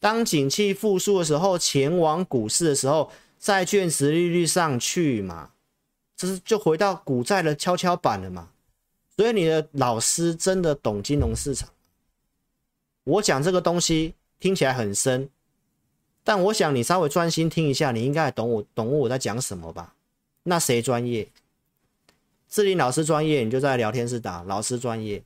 [0.01, 5.51] 当景气复苏的时候，前往股市的时候，债券殖利率上去嘛。
[6.17, 8.51] 这是就回到股债的跷跷板了嘛？
[9.17, 11.69] 所以你的老师真的懂金融市场？
[13.05, 15.29] 我讲这个东西听起来很深，
[16.23, 19.95] 但我想你稍微专心听一下，你应该懂我懂我在讲什么吧？
[20.45, 21.29] 那谁专业？
[22.53, 25.25] 志霖老师专业，你就在聊天室打老师专业，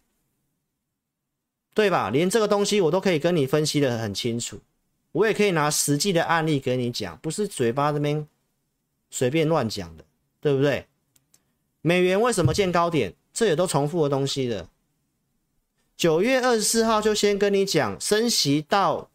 [1.75, 2.09] 对吧？
[2.11, 4.61] 连这个东西我都可以跟你分析得很清楚，
[5.11, 8.27] 我也可以拿实际的案例跟你讲，不是嘴巴这边
[9.11, 10.05] 随便乱讲的。
[10.39, 10.87] 对不对？
[11.81, 13.13] 美元为什么见高点？
[13.33, 14.69] 这也都重复的东西的。
[15.97, 19.11] 九月二十四号就先跟你讲，升息到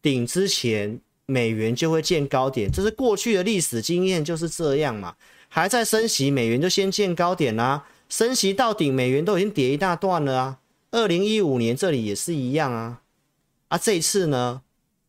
[0.00, 5.16] 顶之前，美元就会见高点，这是过去的历史经验就是这样嘛。
[5.56, 10.58] 还在升息，美元就先见高点啦、升息到顶，美元都已经跌一大段了啊。
[10.90, 13.00] 二零一五年这里也是一样啊。
[13.68, 14.60] 啊，这次呢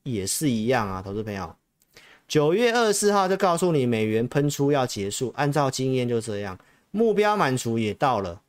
[0.04, 1.54] 也是一样啊，投资朋友。
[2.30, 6.58] 九月二十四号就告诉你美元喷出要结束，按照经验就这样，
[6.92, 8.42] 目标满足也到了，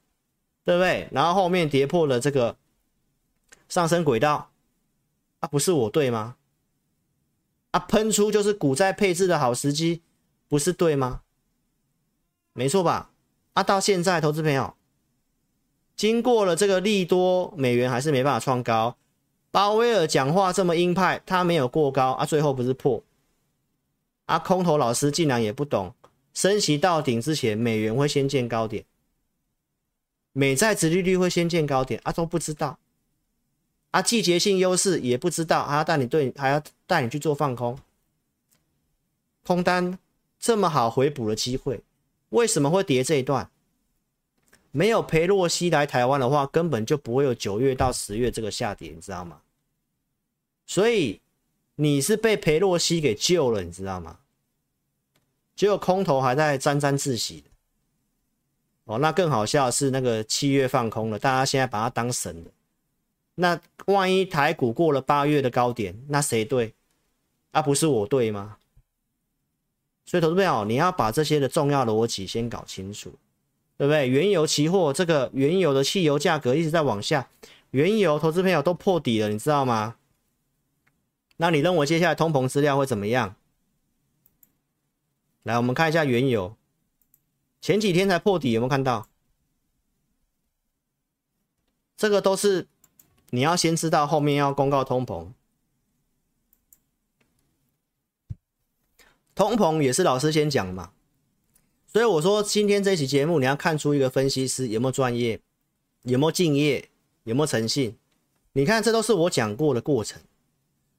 [0.64, 1.08] 对不对？
[1.10, 2.54] 然后后面跌破了这个
[3.68, 4.52] 上升轨道，
[5.40, 6.36] 啊，不是我对吗？
[7.72, 10.02] 啊，喷出就是股债配置的好时机，
[10.48, 11.22] 不是对吗？
[12.58, 13.12] 没错吧？
[13.52, 14.74] 啊，到现在投资朋友，
[15.94, 18.96] 经过了这个利多，美元还是没办法创高。
[19.52, 23.04] 鲍威尔讲话这么鹰派，他没有过高啊，最后不是破。
[24.26, 25.94] 啊，空头老师竟然也不懂，
[26.34, 28.84] 升息到顶之前，美元会先见高点，
[30.32, 32.80] 美债殖利率会先见高点，啊都不知道，
[33.92, 37.78] 啊季节性优势也不知道，还要带你对，还要带你去做放空，
[39.46, 39.96] 空单
[40.40, 41.80] 这么好回补的机会，
[42.30, 43.50] 为什么会跌这一段？
[44.70, 49.40] 没有裴洛西来台湾的话，根本就不会有九月到十月这个下跌，你知道吗？
[50.66, 51.20] 所以。
[51.80, 54.18] 你是被裴洛西给救了，你知道吗？
[55.54, 57.44] 结果空头还在沾沾自喜
[58.82, 58.98] 哦。
[58.98, 62.50] 那更好笑是那个七月放空了，大家现在把它当神了。
[63.36, 66.74] 那万一台股过了八月的高点，那谁对？
[67.52, 68.57] 啊，不是我对吗？
[70.08, 73.12] 所以投资朋友，你要把这些的重要逻辑先搞清楚，
[73.76, 74.08] 对不对？
[74.08, 77.28] 原油期货这个原油的汽油价格一直在往下，
[77.72, 79.96] 原油投资朋友都破底了，你知道吗？
[81.36, 83.36] 那你认为接下来通膨资料会怎么样？
[85.42, 86.56] 来，我们看一下原油，
[87.60, 89.08] 前几天才破底，有没有看到？
[91.98, 92.66] 这个都是
[93.28, 95.28] 你要先知道，后面要公告通膨。
[99.38, 100.90] 通膨也是老师先讲嘛，
[101.86, 105.38] 所以我说今天这期节目你要看出一个分析师有没有专业，
[106.02, 106.88] 有没有敬业，
[107.22, 107.96] 有没有诚信。
[108.54, 110.20] 你看，这都是我讲过的过程。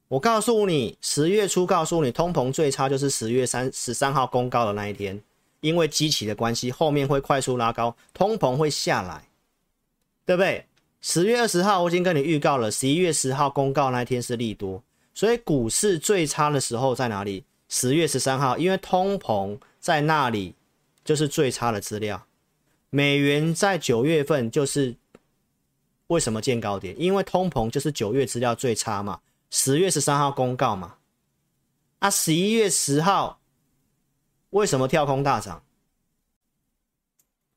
[0.08, 5.22] 我告诉你，十月初告诉你，通膨最差就是十月三十三号公告的那一天，
[5.60, 9.26] 因为基期的关系，后面会快速拉高，通膨会下来，
[10.26, 10.66] 对不对？
[11.02, 14.82] 十月二十号我已经跟你预告了，十一月十号公告那一天是利多，
[15.14, 17.44] 所以股市最差的时候在哪里？
[17.70, 20.56] 十月十三号，因为通膨在那里，
[21.06, 22.26] 就是最差的资料。
[22.90, 24.98] 美元在九月份就是
[26.08, 27.00] 为什么见高点？
[27.00, 30.96] 因为通膨就是九月资料最差嘛，十月十三号公告嘛。
[32.00, 33.40] 啊，十一月十号
[34.50, 35.62] 为什么跳空大涨？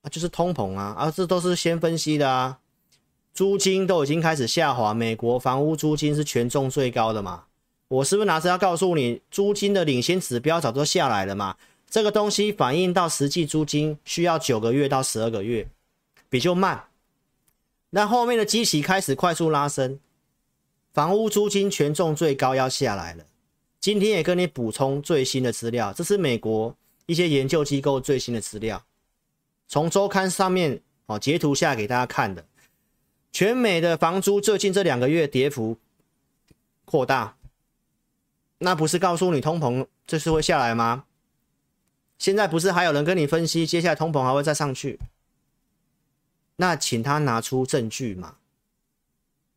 [0.03, 0.95] 啊，就是通膨啊！
[0.99, 2.59] 啊，这都是先分析的啊。
[3.33, 7.45] 租金都已经开始下滑，美国房屋租金是权重最高的嘛？
[7.93, 11.59] 我是不是拿着要告诉你，租金的领先指标早就下来了嘛？
[11.91, 15.69] 这个东西反映到实际租金需要九个月到十二个月，
[16.31, 16.85] 比较慢。
[17.91, 20.01] 那后面的基期开始快速拉升，
[20.95, 23.25] 房屋租金权重最高要下来了。
[23.79, 26.75] 今天也跟你补充最新的资料，这是美国
[27.05, 28.83] 一些研究机构最新的资料，
[29.69, 32.43] 从周刊上面哦截图下给大家看的。
[33.31, 35.77] 全美的房租最近这两个月跌幅
[36.87, 37.37] 扩大，
[38.63, 41.05] 那不是告诉你通膨这次会下来吗？
[42.17, 45.01] 现在不是还有人跟你分析，接下来通膨还会再上去？
[46.57, 48.37] 那请他拿出证据嘛？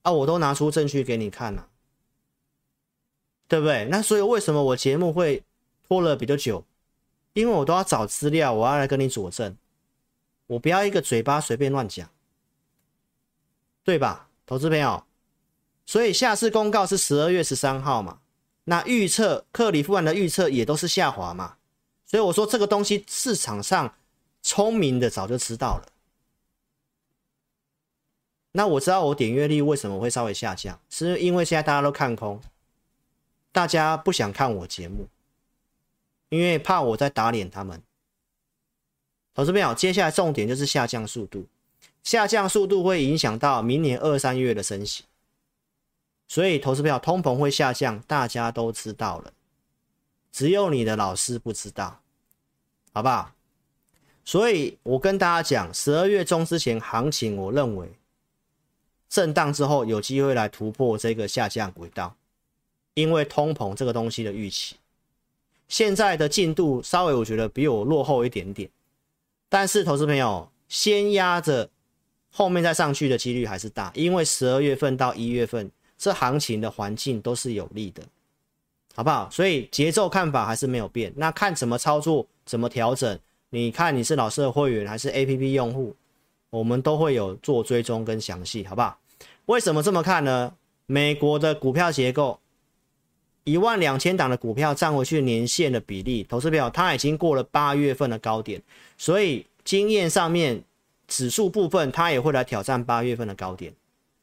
[0.01, 1.69] 啊，我都拿出证据给你看了，
[3.47, 3.85] 对不对？
[3.91, 5.43] 那所以为什么我节目会
[5.87, 6.65] 拖了比较久？
[7.33, 9.55] 因为我都要找资料，我要来跟你佐证，
[10.47, 12.09] 我不要一个嘴巴随便乱讲。
[13.83, 15.05] 对吧，投资朋友？
[15.85, 18.21] 所以下次公告是十二月十三号嘛？
[18.65, 21.57] 那预测克里夫兰的预测也都是下滑嘛？
[22.05, 23.95] 所以我说这个东西市场上
[24.41, 25.87] 聪明的早就知道了。
[28.51, 32.41] 那我知道我点阅率为什么会稍微下降，是因为现在大家都看空，
[33.51, 35.07] 大家不想看我节目，
[36.29, 37.81] 因为怕我在打脸他们。
[39.33, 41.45] 投资朋友，接下来重点就是下降速度。
[42.01, 45.03] 下降速度会影响到明年二三月的升息，
[46.27, 49.31] 所以投资票通膨会下降，大家都知道了，
[50.31, 52.01] 只有你的老师不知道，
[52.93, 53.33] 好不好？
[54.23, 57.93] 所以我跟大家讲，十二月中之前行情，我认为
[59.07, 62.15] 震荡之后有机会来突破这个下降轨道，
[62.95, 64.77] 因为通膨这个东西的预期，
[65.67, 68.69] 现在的进度稍微我觉得比我落后一点点，
[69.47, 71.69] 但是投资朋友先压着。
[72.37, 78.03] 后面再上去的几率还是大，因为十二月份到一月份这行情的环境都是有利的，
[78.93, 79.29] 好不好？
[79.31, 81.13] 所以节奏看法还是没有变。
[81.15, 83.19] 那看怎么操作，怎么调整？
[83.49, 85.95] 你看你是老师的会员还是 APP 用户，
[86.49, 88.99] 我们都会有做追踪跟详细，好不好？
[89.45, 90.53] 为什么这么看呢？
[90.85, 92.39] 美国的股票结构，
[93.43, 98.61] 一万两千档的股票占回去年线的比例，投资票它已经过了八月份的高点，
[98.97, 100.63] 所以经验上面。
[101.07, 103.71] 指数部分，它也会来挑战八月份的高点，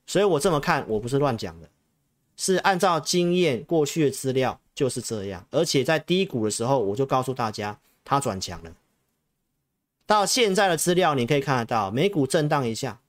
[0.06, 1.68] 所以我这么看，我不是乱讲的，
[2.36, 8.72] 是按照经验过去的资料就是这样，而且在低谷的时候，我就告诉大家它转强了。
[10.04, 13.00] 到现在的资料你可以看得到，美股震荡一下，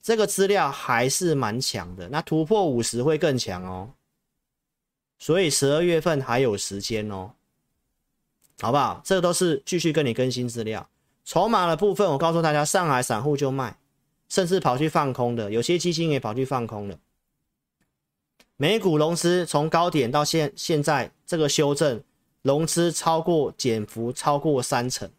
[0.00, 3.90] 这个资料还是蛮强的，那突破五十会更强哦，
[5.18, 7.32] 所以十二月份还有时间哦，
[8.60, 9.02] 好不好？
[9.04, 10.88] 这都是继续跟你更新资料。
[11.24, 13.76] 筹码的部分，我告诉大家，上海散户就卖，
[14.28, 16.98] 甚至跑去放空的，有些基金也跑去放空了。
[18.56, 22.02] 美股融资从高点到现现在这个修正，
[22.42, 25.10] 融资超过减幅超过三成，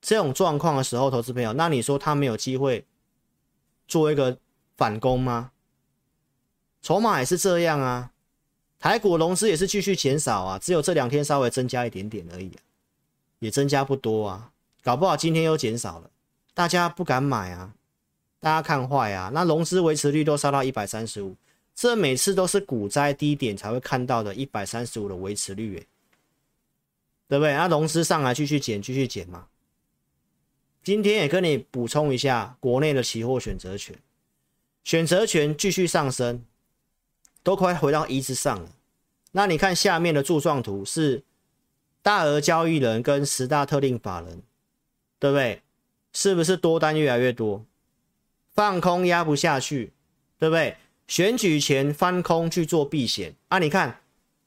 [0.00, 2.84] 这种状况的时候，投资朋友，那你说他没有机会
[3.86, 4.38] 做一个
[4.76, 5.52] 反攻吗？
[6.80, 8.12] 筹码也是这样啊，
[8.78, 12.52] 台股融资也是继续减少啊，只有这两天稍微增加一点点而已。
[13.40, 14.50] 也增加不多啊，
[14.82, 16.10] 搞不好今天又减少了，
[16.58, 17.72] 大家不敢买啊，
[18.40, 21.36] 大家看坏啊，那融资维持率都烧到一百三十五，
[21.72, 25.86] 这每次都是股灾低点才会看到的一百三十五的维持率，哎，
[27.28, 27.54] 对不对？
[27.54, 29.46] 那融资上来继续减，继续减嘛。
[30.82, 33.96] 今天也跟你补充一下国内的期货选择权，
[34.82, 36.44] 选择权继续上升，
[37.44, 38.68] 都快回到一之上了。
[39.30, 41.22] 那你看下面的柱状图是。
[42.00, 44.42] 大额交易人跟十大特定法人，
[45.18, 45.62] 对不对？
[46.20, 47.64] 是不是多单越来越多？
[48.52, 49.92] 放空压不下去，
[50.36, 50.76] 对不对？
[51.06, 53.60] 选举前翻空去做避险啊！
[53.60, 54.00] 你看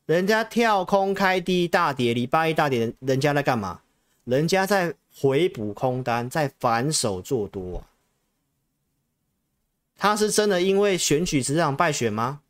[0.06, 3.84] 人家跳空开低大跌，礼拜一大跌，人家在干嘛？
[4.26, 7.86] 人家在回补空单，在反手做多！
[9.96, 12.42] 他是真的因为选举只想败选吗？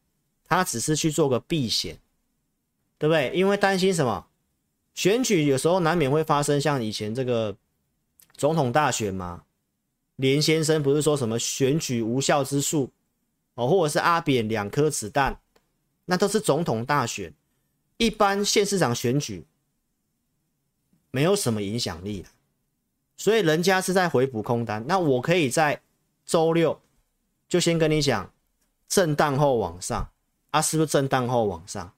[0.50, 2.00] 他只是去做个避险，
[2.98, 3.32] 对不对？
[3.36, 4.26] 因为担心什么？
[4.96, 7.56] 选举有时候难免会发生像以前这个
[8.36, 9.44] 总统大选吗，
[10.16, 12.92] 连先生不是说什么选举无效之术
[13.54, 15.40] 哦，或者是阿扁两颗子弹，
[16.06, 17.34] 那都是总统大选，
[17.98, 19.46] 一般县市长选举
[21.12, 22.26] 没有什么影响力，
[23.18, 25.80] 所以人家是在回补空单，那我可以在
[26.26, 26.82] 周六
[27.48, 28.32] 就先跟你讲，
[28.88, 30.10] 震荡后往上
[30.50, 31.94] 啊，是不是震荡后往上？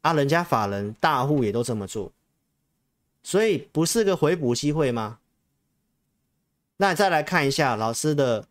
[0.00, 2.10] 啊，人家法人大户也都这么做，
[3.22, 5.19] 所以不是个回补机会吗？
[6.82, 8.46] 那你再来看一下老师的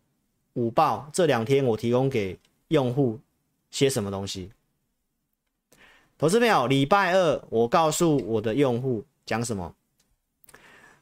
[0.52, 3.18] 午报，这两天我提供给用户
[3.72, 4.52] 些什么东西？
[6.16, 9.74] 投资朋友，礼拜二我告诉我的用户讲什么？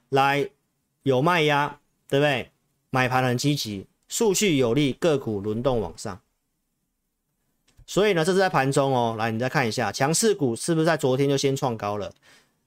[0.09, 0.49] 来，
[1.03, 2.51] 有卖压，对不对？
[2.89, 6.18] 买盘很积极，数据有利，个股轮动往上。
[7.87, 9.16] 所以呢，这是在盘中哦。
[9.18, 12.11] 来，你再看一下强势股是不是在昨天就先创高了？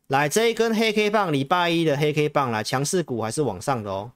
[0.06, 4.12] 来，这一根黑 K 棒，礼拜一的黑 K 棒，来，强势股还是往上的哦。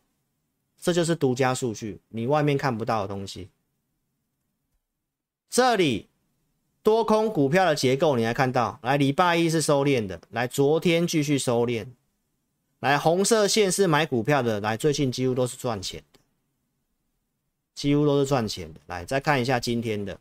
[0.86, 3.50] 这就是独家数据，你外面看不到的东西。
[5.50, 6.10] 这里
[6.84, 8.78] 多空股票的结构，你来看到？
[8.84, 11.88] 来，礼拜一是收敛的，来，昨天继续收敛。
[12.82, 16.20] 来，红色线是买股票的，来，最近几乎都是赚钱的，
[17.74, 18.80] 几乎都是赚钱的。
[18.86, 20.20] 来，再看一下今天的。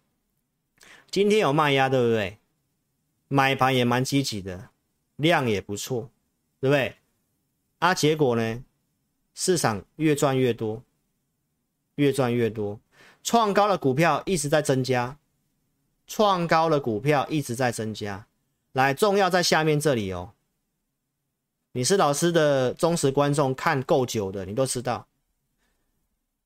[1.11, 2.39] 今天有卖压，对不对？
[3.29, 4.71] 买盘也蛮积极的，
[5.17, 6.09] 量也不错，
[6.59, 6.97] 对不对？
[7.81, 8.65] 啊，结果呢？
[9.35, 10.82] 市场越赚越多，
[11.97, 12.78] 越赚越多，
[13.22, 15.16] 创高的股票一直在增加，
[16.07, 18.26] 创高的股票一直在增加。
[18.72, 20.30] 来，重要在下面这里哦。
[21.72, 25.07] 你是老师的忠实观众，看够久的，你都知道，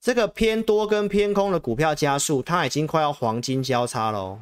[0.01, 4.41] 这个偏多跟偏空的股票加速，它已经快要黄金交叉喽。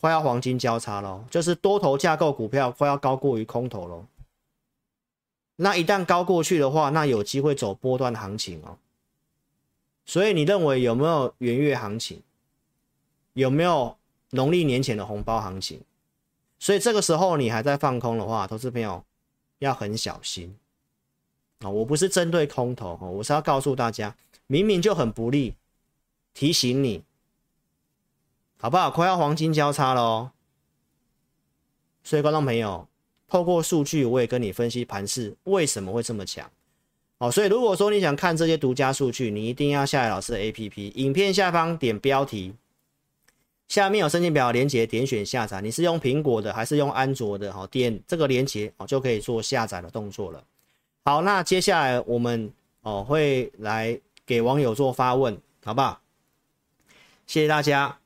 [0.00, 4.06] 快要黄金交叉喽，就是多头架构股票快要高过于空头喽。
[5.60, 8.78] 那一旦高过去的话，那有机会走波段行情哦。
[10.06, 12.22] 所以你认为有没有元月行情？
[13.32, 13.96] 有没有
[14.30, 15.80] 农历年前的红包行情？
[16.58, 19.04] 所以这个时候你还在放空的话，投资朋友
[19.58, 20.56] 要很小心
[21.58, 21.68] 啊！
[21.68, 25.54] 我不是针对空头，我是要告诉大家，明明就很不利，
[26.34, 27.02] 提醒你。
[28.60, 28.90] 好不好？
[28.90, 30.32] 快要黄金交叉了哦，
[32.02, 32.88] 所以观众朋友，
[33.28, 36.50] 透过数据我也跟你分析盘势为什么会这么强。
[37.18, 42.54] 好，所以如果说你想看这些独家数据，你一定要下载老师的 APP，影片下方点标题，
[43.66, 45.60] 下面有申请表连结，点选下载。
[45.60, 47.52] 你是用苹果的还是用安卓的？
[47.52, 50.42] 好，点这个连结哦，就可以做下载的动作了。
[51.04, 52.52] 好，那接下来我们
[52.82, 56.00] 哦会来给网友做发问，好不好？
[57.26, 57.98] 谢谢大家。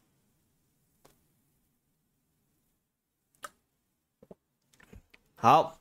[5.42, 5.80] 好，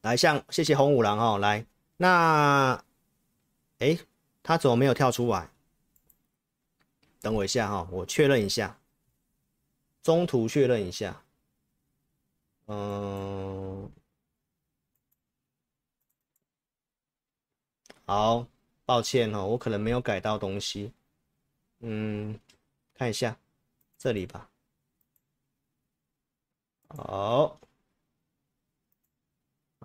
[0.00, 1.64] 来像谢谢红五郎哦，来。
[1.98, 2.84] 那，
[3.78, 3.96] 哎，
[4.42, 5.48] 他怎么没有跳出来？
[7.20, 8.76] 等我一下哈，我确认一下，
[10.02, 11.22] 中途确认一下，
[12.66, 13.88] 嗯，
[18.04, 18.48] 好，
[18.84, 20.92] 抱歉哦，我可能没有改到东西，
[21.78, 22.36] 嗯，
[22.94, 23.38] 看一下
[23.96, 24.50] 这里吧，
[26.88, 27.60] 好。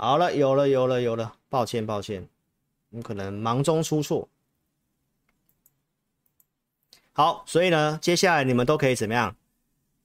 [0.03, 1.35] 好了，有了，有了，有了。
[1.47, 2.27] 抱歉，抱歉，
[2.89, 4.27] 我可能忙中出错。
[7.13, 9.35] 好，所以呢，接下来你们都可以怎么样？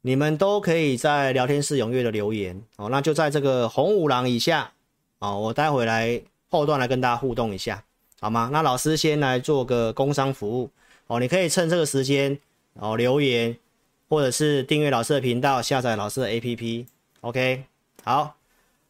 [0.03, 2.91] 你们都可以在聊天室踊跃的留言哦。
[2.91, 4.71] 那就在这个红五郎以下
[5.19, 6.21] 哦，我待会来
[6.51, 7.83] 后段来跟大家互动一下，
[8.21, 8.51] 好吗？
[8.53, 10.71] 那老师先来做个工商服务
[11.07, 12.39] 哦，你可以趁这个时间
[12.75, 13.57] 哦留言，
[14.11, 16.85] 或者是订阅老师的频道，下载老师的 APP。
[17.23, 17.65] OK，
[18.05, 18.37] 好。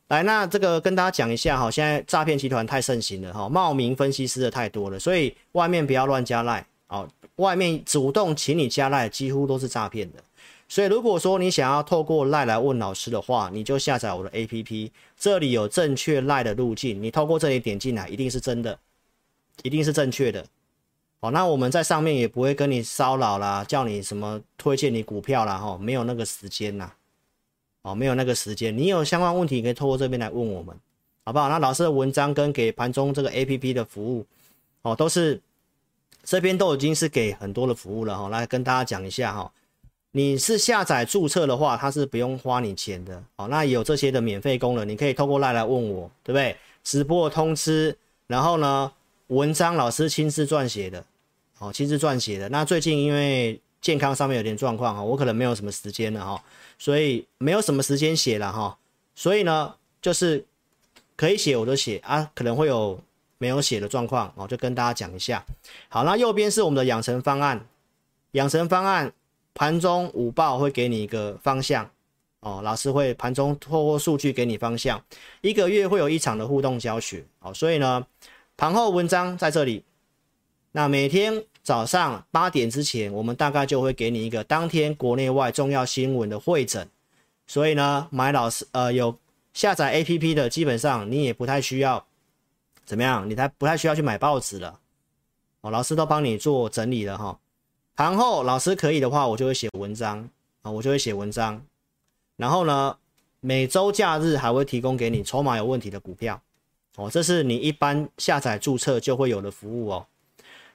[0.09, 7.09] 来，那这个跟大家讲一下哈，现在诈骗集团太盛行了哈，冒名分析师的太多了，所以外面不要乱加赖哦。
[7.37, 10.23] 外面主动请你加赖，几乎都是诈骗的。
[10.69, 18.79] 所以如果说你想要透过赖来问老师的话，你就下载我的 APP，这里有正确赖的路径，你透过这里点进来，一定是真的，
[19.63, 20.45] 一定是正确的。
[21.21, 26.93] 哦，那我们在上面也不会跟你骚扰啦，叫你什么推荐你股票啦，哈，没有那个时间呐。
[27.87, 30.75] 哦，没有那个时间，你有相关问题可以透过这边来问我们，
[31.23, 31.49] 好不好？
[31.49, 34.27] 那老师的文章跟给盘中这个 APP 的服务，
[34.83, 35.41] 哦，都是
[36.25, 38.29] 这边都已经是给很多的服务了哈、哦。
[38.29, 39.53] 来跟大家讲一下哈、
[40.11, 43.23] 你是下载注册的话，它是不用花你钱的。
[43.37, 46.57] 哦，那有这些的免费功能，你可以透过来来问我，对不对？
[46.83, 48.91] 直播通知，然后呢，
[49.29, 51.05] 文章老师亲自撰写的，
[51.61, 52.49] 哦，亲自撰写的。
[52.49, 56.43] 那最近因为健康上面有点状况哈，我可能没有什么时间了哈，
[56.79, 58.77] 所以没有什么时间写了哈，
[59.15, 60.45] 所以呢，就是
[61.15, 62.99] 可以写我就写啊，可能会有
[63.39, 65.45] 没有写的状况哦，就跟大家讲一下。
[65.89, 67.65] 好，那右边是我们的养成方案，
[68.33, 69.13] 养成方案
[69.55, 71.89] 盘中午报会给你一个方向
[72.41, 75.01] 哦，老师会盘中透过数据给你方向，
[75.43, 78.05] 一个月会有一场的互动教学哦，所以呢，
[78.57, 79.85] 盘后文章在这里，
[80.73, 81.45] 那每天。
[81.67, 86.89] 早上八点之前，我们大概就会给你一个当天国内外重要新闻的会诊。
[87.45, 89.19] 所以呢，买老师呃有
[89.53, 92.07] 下载 APP 的，基本上你也不太需要
[92.85, 94.79] 怎么样，你才不太需要去买报纸了。
[95.63, 97.37] 哦，老师都帮你做整理了哈。
[97.97, 100.31] 盘后老师可以的话，我就会写文章
[100.63, 101.61] 啊，我就会写文章。
[102.37, 102.97] 然后呢，
[103.41, 106.41] 每周假日还会提供给你筹码有问题的股票
[106.95, 110.07] 哦，这是你一般下载注册就会有的服务哦。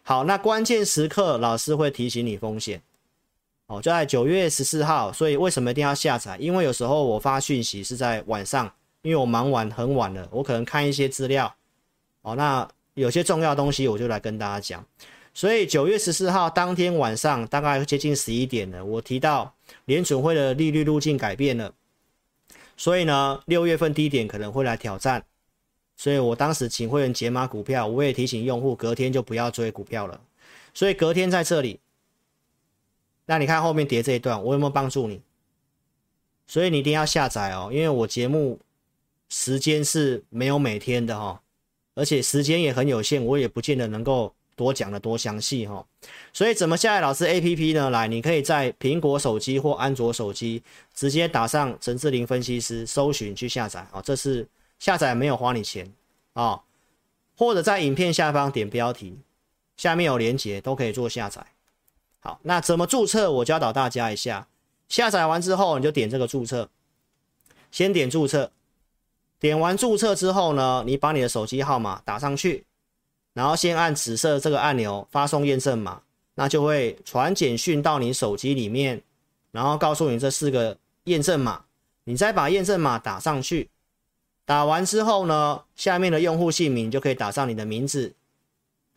[0.03, 2.81] 好，那关键时刻老师会提醒你风险，
[3.67, 6.35] 哦，就在九月十四号，所以为什么一定要下载？
[6.37, 8.71] 因为有时候我发讯息是在晚上，
[9.03, 11.55] 因为我忙完很晚了，我可能看一些资料，
[12.23, 14.85] 哦，那有些重要东西我就来跟大家讲。
[15.33, 19.53] 所以九月十四号当天晚上大概接近十一点了，我提到
[19.85, 21.71] 联准会的利率路径改变了，
[22.75, 25.23] 所以呢，六月份低点可能会来挑战。
[26.01, 30.19] 所以我当时请会员解码股票，我也提醒用户隔天就不要追股票了。
[30.73, 31.79] 所以隔天在这里，
[33.27, 35.21] 那你看后面叠这一段，我有没有帮助你？
[36.47, 38.59] 所以你一定要下载哦，因为我节目
[39.29, 41.39] 时间是没有每天的哈，
[41.93, 45.85] 而且时间也很有限，我也不见得能够多讲的多详细哈。
[46.33, 47.91] 所以怎么下载老师 APP 呢？
[47.91, 50.63] 来，你可以在苹果手机或安卓手机
[50.95, 54.47] 直接打上陈志霖分析师，搜寻去下载啊，这是。
[54.81, 55.93] 下载没有花你钱
[56.33, 56.63] 啊、
[57.37, 59.19] 或者在影片下方点标题，
[59.77, 61.45] 下面有连接都可以做下载。
[62.19, 63.31] 好，那怎么注册？
[63.31, 64.47] 我教导大家一下。
[64.89, 66.67] 下载完之后，你就点这个注册，
[67.69, 68.51] 先点注册。
[69.39, 72.65] 点完注册之后呢，你把你的手机号码打上去，
[73.33, 76.01] 然后先按紫色这个按钮发送验证码，
[76.33, 79.03] 那就会传简讯到你手机里面，
[79.51, 81.65] 然后告诉你这四个验证码，
[82.05, 83.69] 你再把验证码打上去。
[84.51, 88.13] 打完之后呢，下面的用户姓名就可以打上你的名字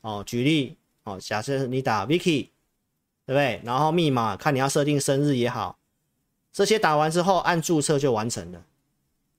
[0.01, 0.21] 哦。
[0.27, 2.49] 举例哦，假设你打 Vicky，
[3.25, 3.61] 对不对？
[3.63, 5.79] 然后密码看你要设定生日也好，
[6.53, 8.65] 这些打完之后按注册就完成了。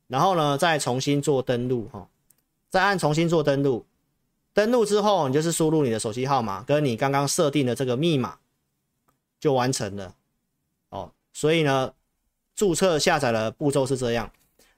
[0.07, 2.07] 然后呢，再重新做登录哈，
[2.69, 3.85] 再按重新做登录。
[4.53, 8.37] 登录之后，你就是输入你的手机号码跟你刚刚设定的这个密码
[9.37, 10.15] 就完成了
[10.91, 11.11] 哦。
[11.33, 11.93] 所以呢，
[12.55, 14.31] 注册下载的步骤是这样。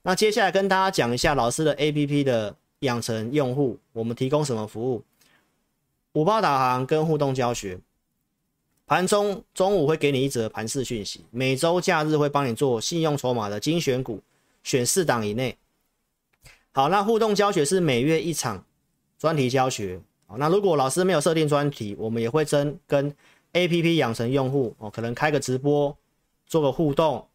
[0.07, 5.03] 那接下来跟大家讲一下老师的 APP 的养成用户，我们提供什么服务？
[6.13, 7.77] 五报导航跟互动教学，
[8.85, 14.21] 盘中中午会给你一则盘势讯息，每周假日会帮你做信用筹码的精选股，
[14.63, 15.57] 选四档以内。
[16.71, 18.63] 好，那互动教学是每月一场
[19.19, 19.99] 专题教学。
[20.25, 23.13] 好，那如果老师没有设定专题，我们也会真跟
[23.51, 25.93] APP 养成用户哦，可能开个直播，
[26.45, 27.26] 做个互动。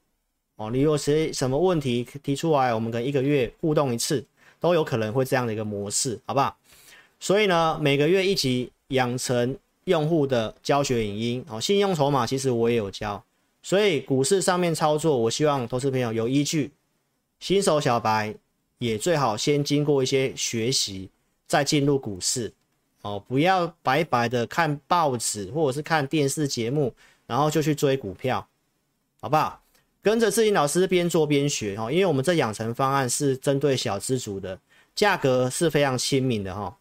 [0.62, 4.24] 哦，你有谁什么问题提出来，我们跟一个月互动一次，
[4.60, 6.56] 都有可能会这样的一个模式，好不好？
[7.18, 13.24] 所以呢，每个月一集养成用户的教学影音，哦，信用筹码其实我也有教，
[13.60, 16.70] 所以股市上面操作，我希望投资朋友有依据，
[17.40, 18.32] 新手小白
[18.78, 21.10] 也最好先经过一些学习，
[21.48, 22.52] 再进入股市，
[23.00, 26.94] 哦，不要白白的看报纸或者是看电视节目，
[27.26, 28.46] 然后就去追股票，
[29.20, 29.61] 好不好？
[30.02, 34.58] 跟着志霖老师边做边学哈，因为我们这养成方案是针对小资族的，
[34.96, 36.76] 价格是非常亲民的哈。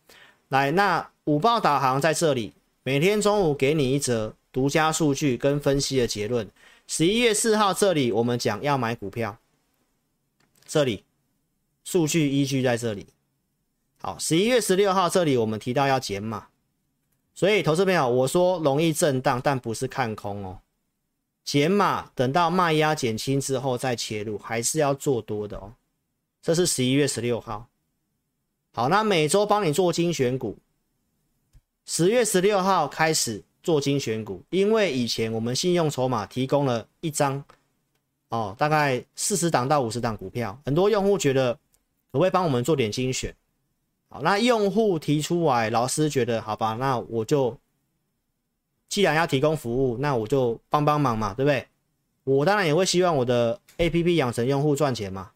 [0.50, 2.52] 来，那五报导航在这里，
[2.84, 6.50] 每天中午给你一则独家数据跟分析的结论。
[6.88, 9.38] 十一月四号这里我们讲要买股票，
[10.66, 11.04] 这里
[11.84, 13.06] 数据依据在这里。
[14.02, 16.48] 好，十一月十六号这里我们提到要减码，
[17.36, 20.58] 所以投资朋友我说容易震荡，但不是看空哦。
[21.52, 25.74] 减码，等到卖压减轻之后再切入，还是要做多的哦。
[26.42, 27.68] 这是十一月十六号。
[28.74, 30.58] 好，那每周帮你做精选股，
[31.86, 37.44] 十月十六号开始做精选股，因为以前我们信用筹码提供了一张
[38.30, 41.60] 哦，大概四十档到五十档股票，很多用户觉得可
[42.14, 43.36] 不可以帮我们做点精选？
[44.08, 47.58] 好，那用户提出来，老师觉得好吧，那我就。
[48.92, 51.66] 既然要提供服务，那我就帮帮忙嘛，对不对？
[52.26, 55.32] 我当然也会希望我的 APP 养成用户赚钱嘛，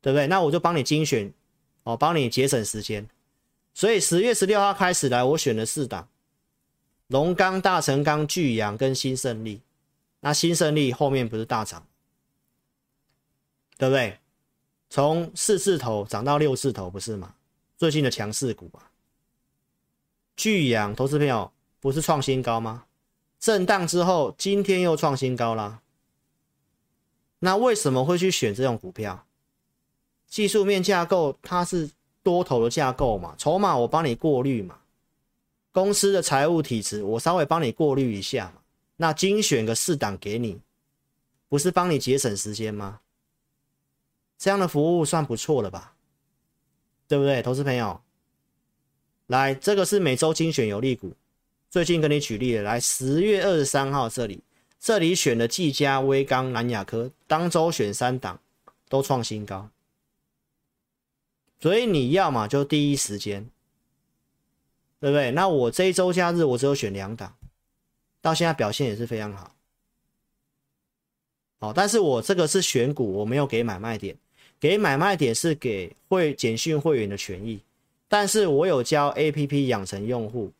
[0.00, 0.28] 对不对？
[0.28, 1.34] 那我就帮你精选，
[1.82, 3.08] 哦，帮你节省时间。
[3.74, 6.08] 所以十月十六号开始来，我选了四档：
[7.08, 9.60] 龙钢、大成钢、巨阳跟新胜利。
[10.20, 11.84] 那新胜利后面不是大涨，
[13.76, 14.20] 对不对？
[14.88, 17.34] 从四字头涨到六字头，不是吗？
[17.76, 18.86] 最近的强势股啊，
[20.36, 21.50] 巨阳投资朋友
[21.84, 22.86] 不是创新高吗？
[23.38, 25.82] 震荡之后，今天又创新高啦。
[27.40, 29.26] 那为什么会去选这种股票？
[30.26, 31.90] 技术面架构它是
[32.22, 34.78] 多头的架构嘛，筹码我帮你过滤嘛，
[35.72, 38.62] 公司的财务体质我稍微帮你过滤一下嘛。
[38.96, 40.62] 那精选个四档给你，
[41.50, 43.00] 不是帮你节省时间吗？
[44.38, 45.94] 这样的服务算不错了吧？
[47.06, 48.00] 对不对，投资朋友？
[49.26, 51.12] 来，这个是每周精选有利股，
[51.74, 54.38] 最近跟你举例了，来十月二十三号这里，
[54.78, 58.38] 这里选的技嘉、威刚、南亚科，当周选三档
[58.88, 59.68] 都创新高，
[61.58, 63.50] 所以你要嘛就第一时间，
[65.00, 65.32] 对不对？
[65.32, 67.34] 那我这一周假日我只有选两档。
[68.22, 69.52] 到现在表现也是非常好，
[71.58, 74.16] 好，但是我这个是选股，我没有给买卖点，
[74.60, 77.58] 给买卖点是给会简讯会员的权益，
[78.06, 80.52] 但是我有教 APP 养成用户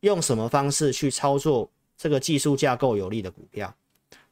[0.00, 3.74] 用什么方式去操作这个技术架构有利的股票，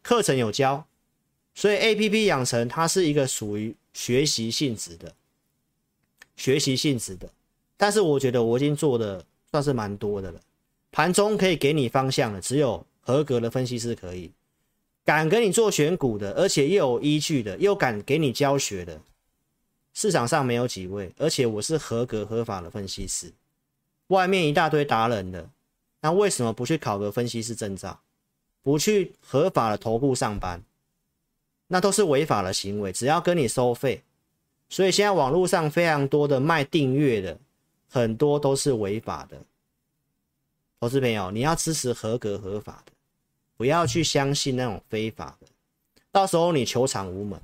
[0.03, 0.87] 课程有教，
[1.55, 5.15] 所以 APP 养成它是一个属于学习性质的，
[6.37, 7.29] 学习性质的，
[7.77, 10.41] 但是我觉得我已经做的算是蛮多的了。
[10.91, 14.33] 盘中可以给你方向的，只有合格的分析师可以，
[15.05, 18.99] 敢跟你做选股的，而且又有依据的，又敢给你教学的，
[19.93, 21.13] 市场上没有几位。
[21.19, 23.31] 而且我是合格合法的分析师，
[24.07, 25.51] 外面一大堆达人的，
[26.01, 28.01] 那为什么不去考个分析师证照，
[28.63, 30.63] 不去合法的投顾上班？
[31.67, 34.03] 那都是违法的行为，只要跟你收费。
[34.69, 37.39] 所以现在网络上非常多的卖订阅的，
[37.91, 39.41] 很多都是违法的。
[40.81, 42.93] 投资朋友，你要支持合格合法的，
[43.57, 45.47] 不要去相信那种非法的，
[46.13, 47.41] 到时候你求偿无门，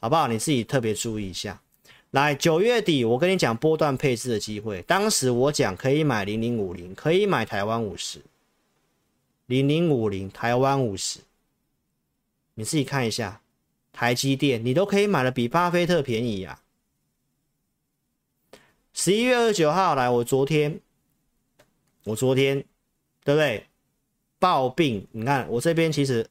[0.00, 0.26] 好不好？
[0.26, 1.62] 你自己特别注意一下。
[2.10, 8.20] 来，九月底我跟你讲波段配置的机会，当时我讲可以买零零五零，可以买台湾五十，
[9.46, 11.20] 零零五零台湾五十，
[12.54, 13.40] 你自己看一下，
[13.92, 16.60] 台积电你都可以买的比巴菲特便宜呀、
[18.52, 18.58] 啊。
[18.92, 20.80] 十一月二十九号来，我昨天。
[22.04, 22.64] 我昨天，
[23.22, 23.66] 对不对？
[24.38, 26.26] 暴病，你看我这边其实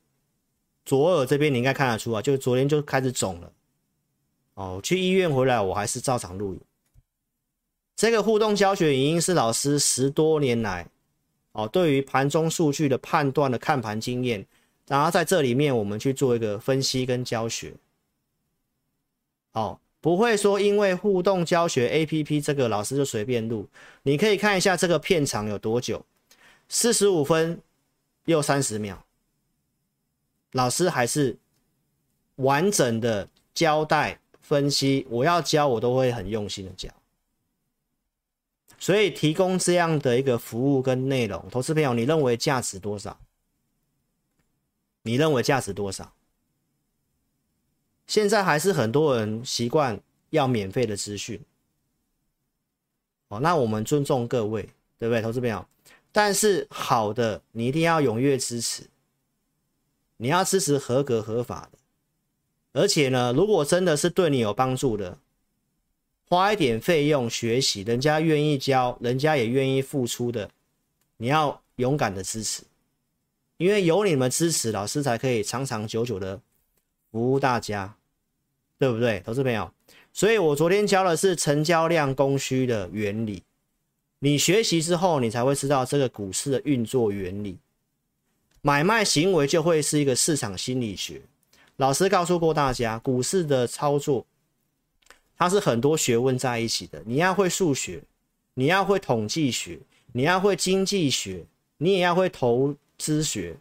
[0.84, 3.54] 左耳这边你应该看得出啊，就昨天就开始肿了。
[4.60, 6.60] 哦，去医院回来我还是照常录影。
[7.96, 10.86] 这个互动教学影音是老师十多年来
[11.54, 14.46] 哦，对于盘中数据的判断的看盘经验，
[14.86, 17.74] 然后在这里面我们去做一个分析跟教学。
[19.54, 19.80] 哦。
[20.02, 23.68] 不会说因为互动教学 APP 这个老师就随便录，
[24.04, 26.06] 你可以看一下这个片长有多久，
[26.70, 27.62] 四十五分
[28.24, 29.04] 又三十秒，
[30.54, 31.38] 老师还是
[32.36, 36.90] 完整的交代分析，我要教我都会很用心的教，
[38.80, 43.20] 所以提供这样的一个服务跟内容，投资朋友你认为价值多少？
[45.04, 46.12] 你认为价值多少？
[48.08, 51.40] 现在还是很多人习惯要免费的资讯，
[53.28, 54.64] 哦，那我们尊重各位，
[54.98, 55.64] 对不对，投资朋友？
[56.12, 58.90] 但是好的，你一定要踊跃支持，
[60.18, 61.78] 你要支持合格合法的，
[62.74, 65.18] 而且呢，如果真的是对你有帮助的，
[66.28, 70.50] 花一点费用学习，人家愿意教，人家也愿意付出的，
[71.18, 72.64] 你要勇敢的支持，
[73.58, 76.40] 因为有你们支持，老师才可以长长久久的
[77.12, 77.96] 服务大家。
[78.78, 79.70] 对不对，投资朋友？
[80.14, 83.44] 所以我昨天教的是成交量供需的原理，
[84.20, 87.58] 你学习之后，你才会知道这个股市的运作原理。
[88.62, 91.22] 买卖行为就会是一个市场心理学。
[91.80, 94.26] 老师告诉过大家，股市的操作，
[95.38, 97.02] 它是很多学问在一起的。
[97.06, 98.04] 你要会数学，
[98.54, 99.80] 你要会统计学，
[100.12, 101.46] 你要会经济学，
[101.78, 103.56] 你也要会投资学，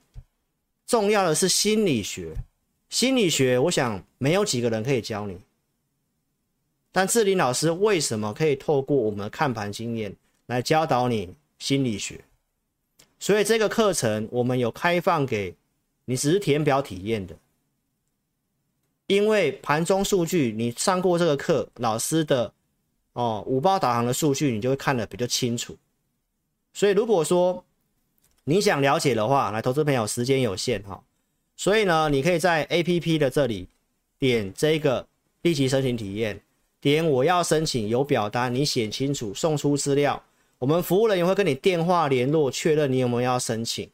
[0.84, 2.34] 重要的是心理学。
[2.88, 5.38] 心理学，我想没有几个人可以教你。
[6.90, 10.12] 但志林老师为什么可以透过我们的看盘经验
[10.46, 12.24] 来教导你心理学？
[13.20, 15.54] 所以这个课程我们有开放给
[16.06, 17.36] 你，只是填表体验的。
[19.08, 22.52] 因为盘中数据你上过这个课，老师的
[23.14, 25.76] 哦五报导航的数据你就会看得比较清楚。
[26.74, 27.64] 所以如果说
[28.44, 31.02] 你想了解的话，来，投资朋友时间有限哈。
[31.56, 33.66] 所以呢，你可以在 APP 的这里
[34.18, 35.06] 点这个
[35.42, 36.38] 立即申请体验，
[36.80, 40.22] 点我要申请有表单，你写清楚，送出资料，
[40.58, 43.90] 我们服务人员会跟你电话联络，确认你有没有要申请。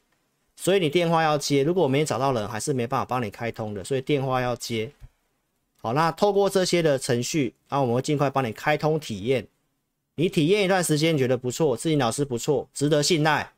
[0.57, 4.91] 所以你电话要接，如果没找到人，还是没办法帮你开通的，所以电话要接。
[5.85, 9.47] 好，那透过这些的程序，那我们会尽快帮你开通体验。
[10.15, 13.53] 你体验一段时间，觉得不错，自己老师不错，值得信赖，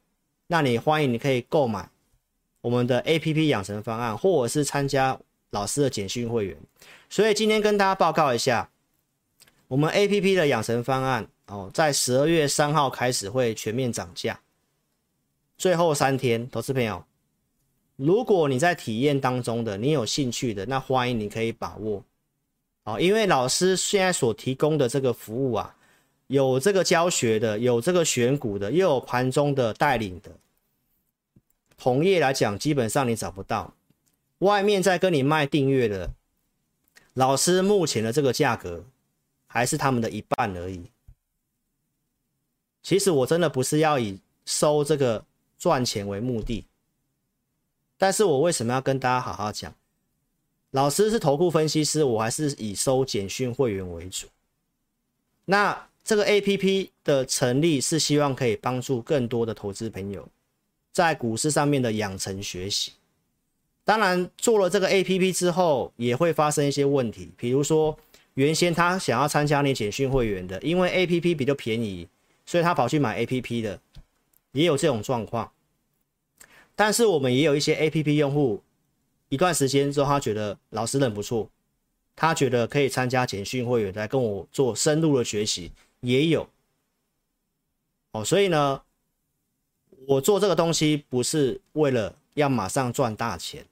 [0.47, 1.89] 那你欢迎你可以购买
[2.59, 5.17] 我们的 APP 养成方案，或者是参加
[5.51, 6.57] 老师的简讯会员。
[7.09, 8.69] 所以今天跟大家报告一下，
[9.69, 14.37] 我们 APP 的养成方案哦，在十二月三号开始会全面涨价，
[15.57, 17.05] 最后三天，投资朋友，
[17.95, 22.03] 如果你在体验当中的，你有兴趣的，那欢迎你可以把握。
[22.87, 25.75] 好，因为老师现在所提供的这个服务啊，
[26.27, 30.31] 有这个教学的，有这个选股的，又有盘中的带领的。
[31.77, 33.73] 同业来讲，基本上你找不到。
[34.37, 36.11] 外面在跟你卖订阅的，
[37.13, 38.85] 老师目前的这个价格，
[39.47, 40.89] 还是他们的一半而已。
[42.81, 45.25] 其实我真的不是要以收这个
[45.59, 46.65] 赚钱为目的，
[47.97, 49.75] 但是我为什么要跟大家好好讲？
[50.71, 54.27] 老师是投顾分析师，我还是以收简讯会员为主。
[55.45, 60.27] 那这个 APP 的成立是希望可以帮助更多的投资朋友
[60.91, 62.91] 在股市上面的养成学习。
[63.85, 67.97] 当然，做了这个 APP 之后，也会发生一些问题，比如说
[68.33, 72.05] 原先他想要参加你简讯会员的，因为 APP 比较便宜，
[72.45, 73.79] 所以他跑去买 APP 的，
[74.51, 75.49] 也有这种状况。
[76.75, 78.61] 但是我们也有一些 APP 用户。
[79.29, 81.49] 一段时间之后，他觉得老师人不错，
[82.15, 85.71] 他觉得可以参加简讯会员来跟我做深入的学习，
[86.01, 86.47] 也有。
[88.11, 88.81] 哦，所以呢，
[90.05, 93.65] 我做这个东西不是为了要马上赚大钱，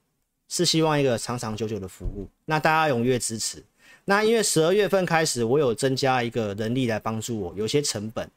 [0.50, 2.28] 是希望一个长长久久的服务。
[2.46, 3.64] 那大家踊跃支持。
[4.04, 8.30] 那因为十二月份开始，我有增加一个人力来帮助我，有些成本。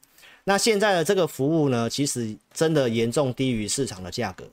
[0.45, 4.49] 那现在的这个服务呢，其实真的严重低于市场的价格，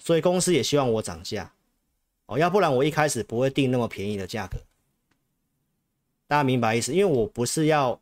[0.00, 1.52] 所以公司也希望我涨价。
[2.26, 4.56] 哦，要不然我一开始不会定那么便宜的价格，
[6.28, 6.94] 大家明白意思？
[6.94, 8.00] 因为我不是要，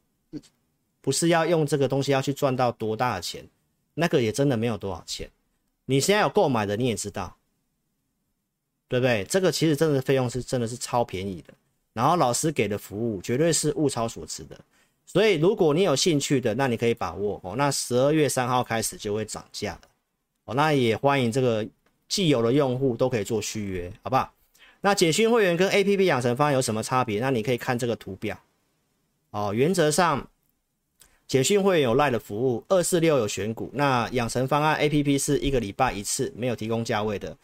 [1.00, 3.44] 不是要用这个东西要去赚到多大的钱，
[3.94, 5.28] 那个也真的没有多少钱。
[5.86, 7.34] 你现在有购买的，你也知道，
[8.88, 9.24] 对不对？
[9.24, 11.52] 这个其实真的费用是真的是超便宜的，
[11.94, 14.60] 然后老师给的服务绝对是物超所值的。
[15.06, 17.56] 所以如果你有兴趣的，那你可以把握哦。
[17.56, 19.80] 那十二月三号开始就会涨价了，
[20.44, 21.66] 哦，那也欢迎这个。
[22.10, 24.34] 既有的用户都可以做续约，好不好？
[24.82, 27.20] 那简讯会员跟 APP 养成方案有什么差别？
[27.20, 28.38] 那你可以看这个图表
[29.30, 29.52] 哦。
[29.54, 30.28] 原则上，
[31.28, 33.70] 简讯会员有 LINE 的服务，二四六有选股。
[33.74, 37.36] 那养成方案 APP 是一个礼拜一次，没有提供价位的。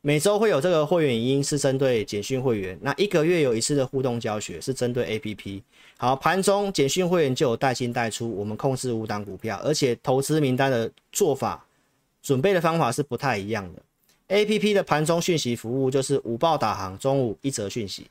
[0.00, 2.78] 每周会有这个会员语音，是针对简讯会员。
[2.80, 5.62] 那一个月有一次的互动教学，是针对 APP。
[5.98, 11.65] 好，盘中简讯会员就有带进带出，我们控制五档股票，而且投资名单的做法。
[12.26, 13.80] 准备的方法是不太一样的。
[14.34, 18.10] APP 的盘中讯息服务就是午报导航，中午一则讯息。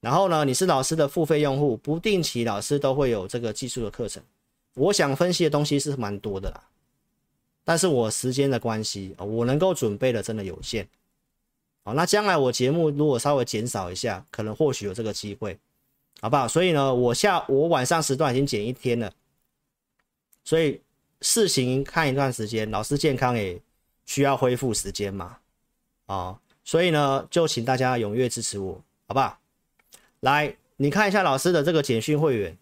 [0.00, 4.22] 然后呢，你是老师的付费用户，不定期老师都会有这个技术的课程。
[4.74, 6.62] 我想分析的东西是蛮多的啦，
[7.64, 10.88] 但是我时间的关系，我能够准备的真的有限。
[11.82, 15.58] 好，那将来我节目如果稍微减少一下，可能或许有这个机会，
[16.20, 16.46] 好不好？
[16.46, 19.12] 所以呢，我下我晚上时段已经减一天了，
[20.44, 20.80] 所以。
[21.20, 23.60] 试行看一段时间，老师健康也
[24.06, 25.38] 需要恢复时间嘛，
[26.06, 29.40] 啊、哦，所以呢，就请大家踊跃支持我，好不好？
[30.20, 32.56] 来，你看一下老师的这个简讯会员，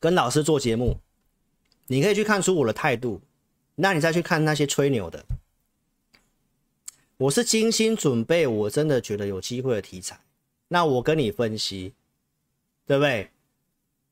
[0.00, 0.98] 跟老师做节目，
[1.86, 3.20] 你可以去看出我的态度，
[3.74, 5.24] 那你再去看那些吹牛的，
[7.18, 10.20] 我是精心准备，我真的觉得有机会的题材，
[10.68, 11.94] 那我跟你分析，
[12.86, 13.30] 对不对？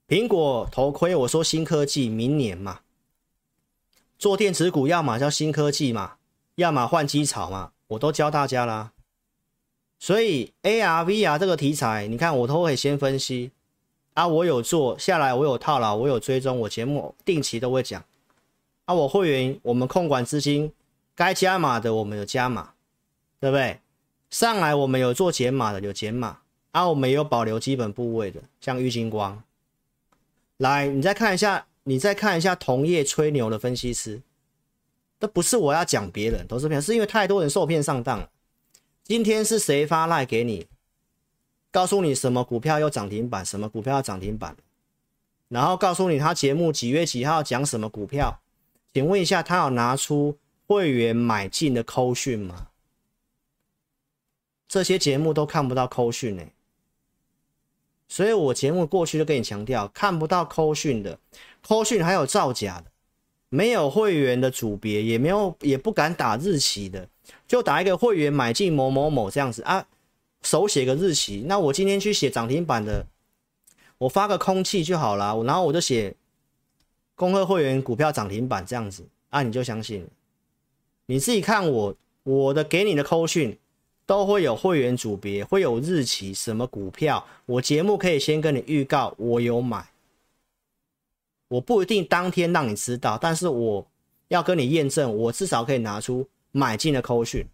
[0.09, 2.83] 苹果头盔，我说新科技，明年嘛，
[4.17, 6.19] 做电子股，要么叫新科技嘛，
[6.55, 8.93] 要么换机潮嘛，我都教大家啦。
[9.99, 13.51] 所以 AR、VR 这个题材，你看我都会先分析
[14.15, 18.05] 啊，我有做下来，我有套牢，我有追踪，我节目定期都会讲
[18.85, 18.95] 啊。
[18.95, 20.73] 我会员，我们控管资金，
[21.17, 22.75] 该加码的我们有加码，
[23.41, 23.81] 对不对？
[24.31, 26.39] 上来我们有做减码的，有减码
[26.71, 29.43] 啊，我们有保留基本部位的，像玉金光。
[30.59, 34.23] 来，你再看一下，你再看一下同业吹牛的分析师，
[35.21, 38.29] 这不是我要讲别人，都是骗，是因为太多人受骗上当。
[39.03, 40.67] 今天是谁发赖给你，
[41.71, 44.57] 告诉你什么股票有涨停板，什么股票要涨停板，
[45.49, 48.41] 然后告诉你他节目几月几号讲什么股票，
[48.95, 52.69] 请问一下，他有拿出会员买进的扣讯吗？
[54.67, 56.43] 这些节目都看不到扣讯呢。
[58.09, 61.19] 所以我节目过去就跟你强调，看不到扣讯的，
[61.63, 62.91] 扣讯还有造假的，
[63.49, 67.09] 没有会员的组别，也没有，也不敢打日期的，
[67.49, 69.87] 就打一个会员买进某某某这样子啊，
[70.43, 71.45] 手写个日期。
[71.47, 73.07] 那我今天去写涨停板的，
[73.99, 75.43] 我发个空气就好了。
[75.43, 76.15] 然后我就写
[77.15, 80.09] 恭贺会员股票涨停板这样子啊，你就相信了。
[81.07, 83.59] 你自己看我我的给你的扣讯
[84.07, 89.85] 都会有会员组别，会有日期，什么股票，我节目可以先跟你预告，我有买。
[91.49, 93.87] 我不一定当天让你知道，但是我
[94.29, 97.47] 要跟你验证，我至少可以拿出买进的扣讯，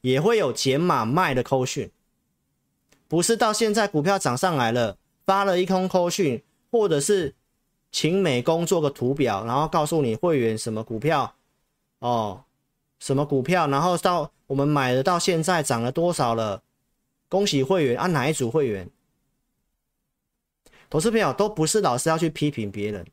[0.00, 1.90] 也会有减码卖的扣讯，
[3.06, 4.96] 不是到现在股票涨上来了，
[5.26, 7.34] 发了一通扣讯，或者是
[7.92, 11.34] 请美工做个图表，然后告诉你会员什么股票，
[12.00, 12.42] 哦，
[12.98, 16.60] 什么股票，然后到我们买的到现在涨了多少了，
[17.28, 18.90] 恭喜会员，按、啊、哪一组会员？
[20.90, 23.06] 投资朋友都不是老师要去批评别人，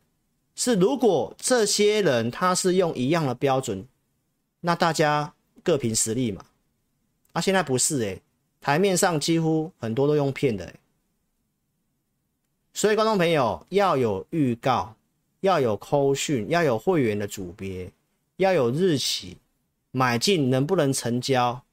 [0.55, 3.87] 是如果这些人他是用一样的标准，
[4.61, 5.31] 那大家
[5.61, 6.43] 各凭实力嘛。
[7.33, 8.21] 啊，现在不是诶、欸，
[8.59, 10.73] 台面上几乎很多都用骗的、
[12.73, 14.95] 所以观众朋友要有预告，
[15.41, 17.91] 要有扣讯，要有会员的组别，
[18.37, 19.37] 要有日期，
[19.91, 21.63] 买进能不能成交，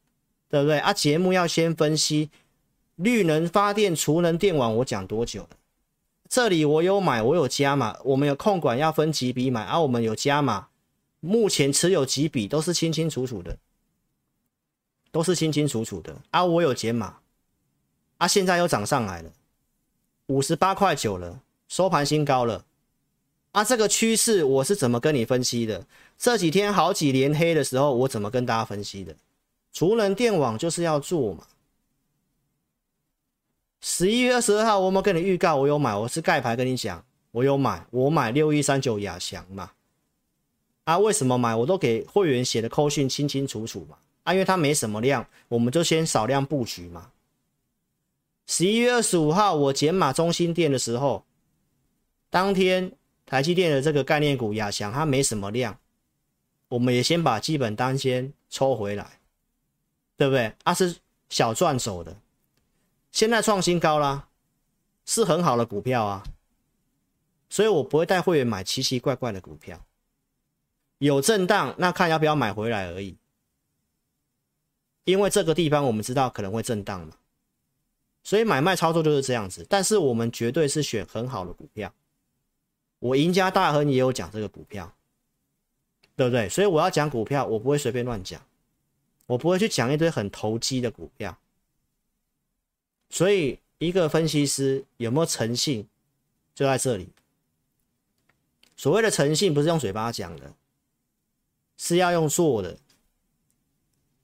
[0.49, 0.79] 对不对？
[0.79, 2.31] 啊，节目要先分析
[2.97, 5.51] 绿能发电、储能电网，我讲多久了？
[6.29, 10.69] 这里我有买，我有加码，我们有控管要分几笔买，啊、我们有加码，
[11.21, 13.59] 目前持有几笔都是清清楚楚的，
[15.13, 16.17] 都是清清楚楚的。
[16.31, 17.19] 啊，我有减码，
[18.19, 19.31] 啊，现在又涨上来了，
[20.27, 22.65] 五十八块九了，收盘新高了。
[23.53, 25.87] 啊，这个趋势我是怎么跟你分析的？
[26.19, 29.15] 这几天好几连黑的时候，我怎么跟大家分析的？
[29.73, 31.47] 储能电网就是要做嘛。
[33.81, 35.57] 十一月二十二号，我有没有跟你预告？
[35.57, 39.73] 我有买，我是盖牌跟你讲，我有买，我买六一三九亚翔嘛。
[40.85, 41.55] 啊，为什么买？
[41.55, 43.99] 我都给会员写的扣讯清清楚楚嘛。
[44.23, 47.11] 啊，因为它没什么量，我们就先少量布局嘛。
[48.47, 51.25] 十一月二十五号，我减码中兴电的时候，
[52.31, 52.93] 当天
[53.27, 55.79] 台积电的这个概念股亚翔，它没什么量，
[56.75, 59.21] 我们也先把基本单先抽回来，
[60.17, 60.53] 对不对？
[60.65, 60.97] 啊，是
[61.29, 62.17] 小赚走的。
[63.13, 64.29] 现在创新高啦，
[65.07, 66.25] 是很好的股票啊，
[67.49, 69.87] 所以我不会带会员买奇奇怪怪的股票。
[70.99, 73.17] 有震荡，那看要不要买回来而已。
[75.05, 77.15] 因为这个地方我们知道可能会震荡嘛，
[78.25, 79.65] 所以买卖操作就是这样子。
[79.71, 81.95] 但是我们绝对是选很好的股票。
[82.99, 84.93] 我赢家大亨也有讲这个股票，
[86.17, 86.49] 对不对？
[86.49, 88.41] 所以我要讲股票，我不会随便乱讲，
[89.27, 91.39] 我不会去讲一堆很投机的股票。
[93.11, 95.87] 所以，一个分析师有没有诚信，
[96.55, 97.09] 就在这里。
[98.77, 100.53] 所谓的诚信，不是用嘴巴讲的，
[101.77, 102.77] 是要用做的。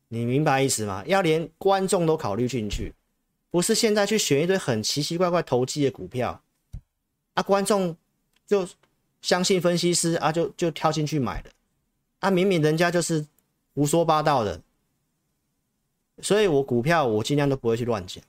[0.08, 1.04] 你明白意思吗？
[1.06, 2.92] 要连观众都考虑进去，
[3.48, 6.42] 不是现在去选一堆很奇奇怪怪投机的股票，
[7.34, 7.96] 啊，观众
[8.44, 8.68] 就
[9.22, 11.50] 相信分析师啊，就就跳进去买了，
[12.20, 13.26] 啊，明明人家就是
[13.74, 14.62] 胡说八道的。
[16.22, 18.22] 所以我股票我尽量都不会去乱讲。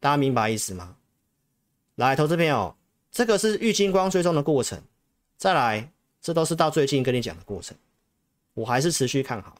[0.00, 0.96] 大家明白意思吗？
[1.94, 2.76] 来，投资朋友，
[3.10, 4.82] 这个是玉金光追踪的过程。
[5.36, 7.76] 再来，这都是到最近跟你讲的过程。
[8.54, 9.56] 我还是持续看好，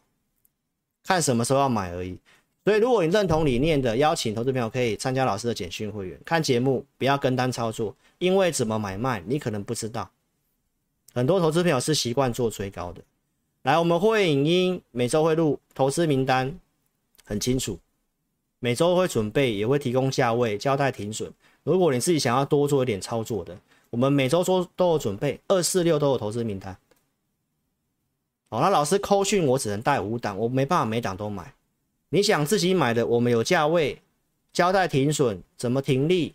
[1.05, 2.19] 看什么时候要买而已。
[2.65, 10.11] 所以，如果你认同理念的，邀请投资朋友可以参加老师的简讯会员，看节目不要跟单操作，因为怎么买卖你可能不知道。
[11.15, 13.01] 很多投资朋友是习惯做追高的。
[13.63, 16.59] 来，我们会影音每周会录投资名单，
[17.25, 17.79] 很清楚。
[18.59, 21.33] 每周会准备，也会提供价位，交代停损。
[21.63, 23.57] 如果你自己想要多做一点操作的，
[23.91, 26.77] 我们每周都都有准备，二四六都有投资名单。
[28.51, 31.55] 好，那老师扣讯我只能带五档，我没办法每档都买。
[32.09, 34.01] 你想自己买的，我们有价位，
[34.53, 36.35] 交代停损，怎么停利，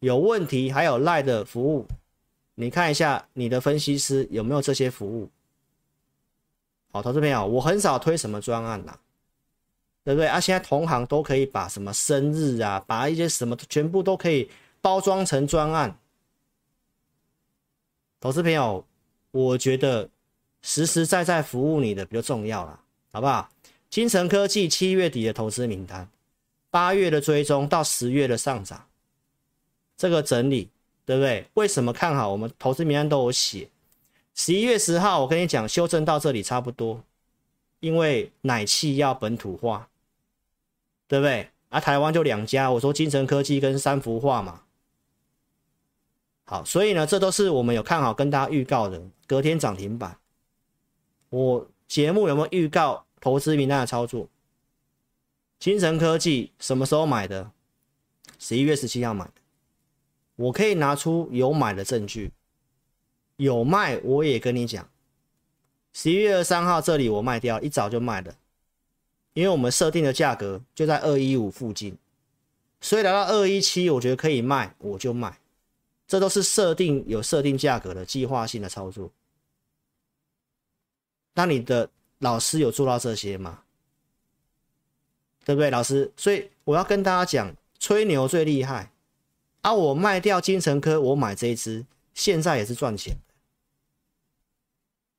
[0.00, 1.86] 有问题还有赖的服务，
[2.54, 5.30] 你看一下你的分析师有没有这些服务。
[6.92, 8.98] 好，投资朋友，我很少推什么专案啦。
[10.02, 10.40] 对不对啊？
[10.40, 15.98] 现在同行都可以把什么生日啊，把一些什么全部都可以包装成专案。
[18.18, 18.84] 投资朋友，
[19.30, 20.08] 我觉得
[20.62, 22.82] 实实在在服务你的比较重要啦，
[23.12, 23.50] 好不好？
[23.90, 26.08] 金城科技七月底的投资名单，
[26.70, 28.88] 八月的追踪到十月的上涨，
[29.98, 30.70] 这个整理
[31.10, 31.44] 对不对？
[31.54, 32.30] 为什么看好？
[32.30, 33.68] 我们投资名单都有写。
[34.32, 37.02] 十一月十号，我跟你讲，修正到这里差不多，
[37.80, 39.88] 因为奶气要本土化。
[41.08, 41.48] 对不对？
[41.70, 44.62] 啊，台湾就两家，我说精诚科技跟三福化嘛。
[46.44, 50.16] 好，所以呢，这都是我们有看好跟大家预告的，隔天涨停板。
[51.30, 54.28] 我节目有没有预告投资名单的操作。
[55.58, 57.50] 精成科技什么时候买的？
[58.38, 59.32] 十一月十七号买的。
[60.40, 62.32] 我可以拿出有买的证据，
[63.36, 64.88] 有卖我也跟你讲。
[65.92, 68.34] 十一月二十三号这里我卖掉，一早就卖了，
[69.34, 71.94] 因为我们设定的价格就在二一五附近，
[72.80, 75.38] 所以来到二一七，我觉得可以卖，我就卖。
[76.06, 79.10] 这都是设定有设定价格的计划性的操作。
[81.34, 83.62] 那你的老师有做到这些吗？
[85.44, 86.10] 对不对，老师？
[86.16, 88.89] 所以我要跟大家讲，吹牛最厉害
[89.62, 89.72] 啊！
[89.72, 91.84] 我卖掉金城科，我买这一支，
[92.14, 93.16] 现在也是赚钱，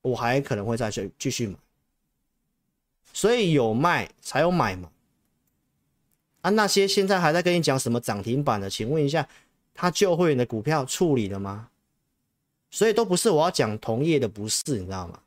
[0.01, 1.55] 我还可能会再去继续买。
[3.13, 4.91] 所以有卖才有买嘛。
[6.41, 9.27] 啊，那些现在还在跟你讲什么涨停板的，请问一下，
[9.73, 11.69] 他旧会员的股票处理了吗？
[12.69, 15.21] 所以都不是我要讲同业的不是，你知道吗？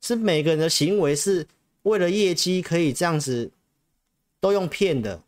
[0.00, 1.46] 是每个人的行为是
[1.82, 3.50] 为了业绩可以这样子。
[4.42, 5.22] 都用骗的，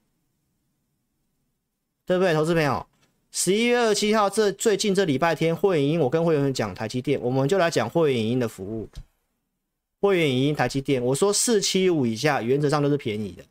[2.07, 2.87] 对不对，投资朋友？
[3.35, 8.87] 十一月二十七号这最近这礼拜天，会员音我跟会员讲台积电，我们就来讲会员营的服务。
[10.01, 13.43] 会员影音台积电，我说四七五以下原则上都是便宜的。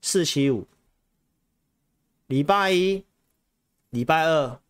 [0.00, 0.68] 四七五，
[2.28, 3.02] 礼拜一、
[3.90, 4.60] 礼拜二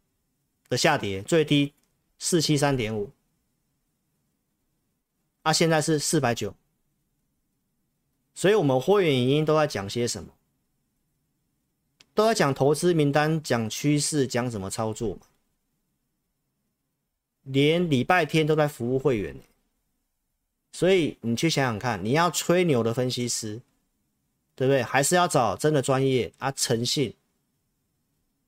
[0.70, 1.74] 的下跌最低
[2.18, 3.11] 四七三点五，
[5.43, 6.55] 啊，现在是四百九。
[8.34, 10.32] 所以，我们会员影音都在讲些什么？
[12.17, 15.21] 都在讲投资名单、讲趋势、讲怎么操作嘛。
[17.43, 19.37] 连礼拜天都在服务会员，
[20.73, 23.61] 所以你去想想看，你要吹牛的分析师，
[24.55, 24.83] 对不对？
[24.83, 27.14] 还是要找真的专业啊，诚信，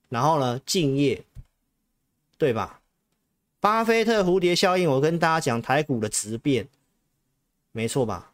[0.09, 1.23] 然后呢，敬业，
[2.39, 2.81] 对吧？
[3.59, 6.67] 巴菲特蝴蝶效应，我跟大家讲台股的质变，
[7.71, 8.33] 没错吧？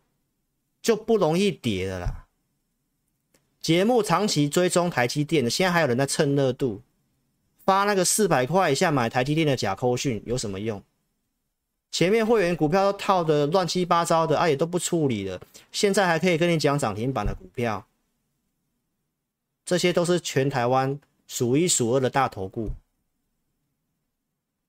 [0.82, 2.25] 就不容易跌了啦。
[3.66, 6.84] 节目长期追踪台积电的，现在还有人在蹭热度，
[7.66, 10.84] 发那个四百块以下买台积电的假扣讯有什么用？
[11.89, 15.41] 前面会员股票都套的乱七八糟的，啊也都不处理了，
[15.72, 17.84] 现在还可以跟你讲涨停板的股票，
[19.66, 22.70] 这些都是全台湾数一数二的大头股，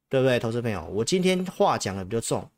[0.08, 0.82] 对不对，投资朋友？
[0.86, 2.48] 我今天话讲的比较重，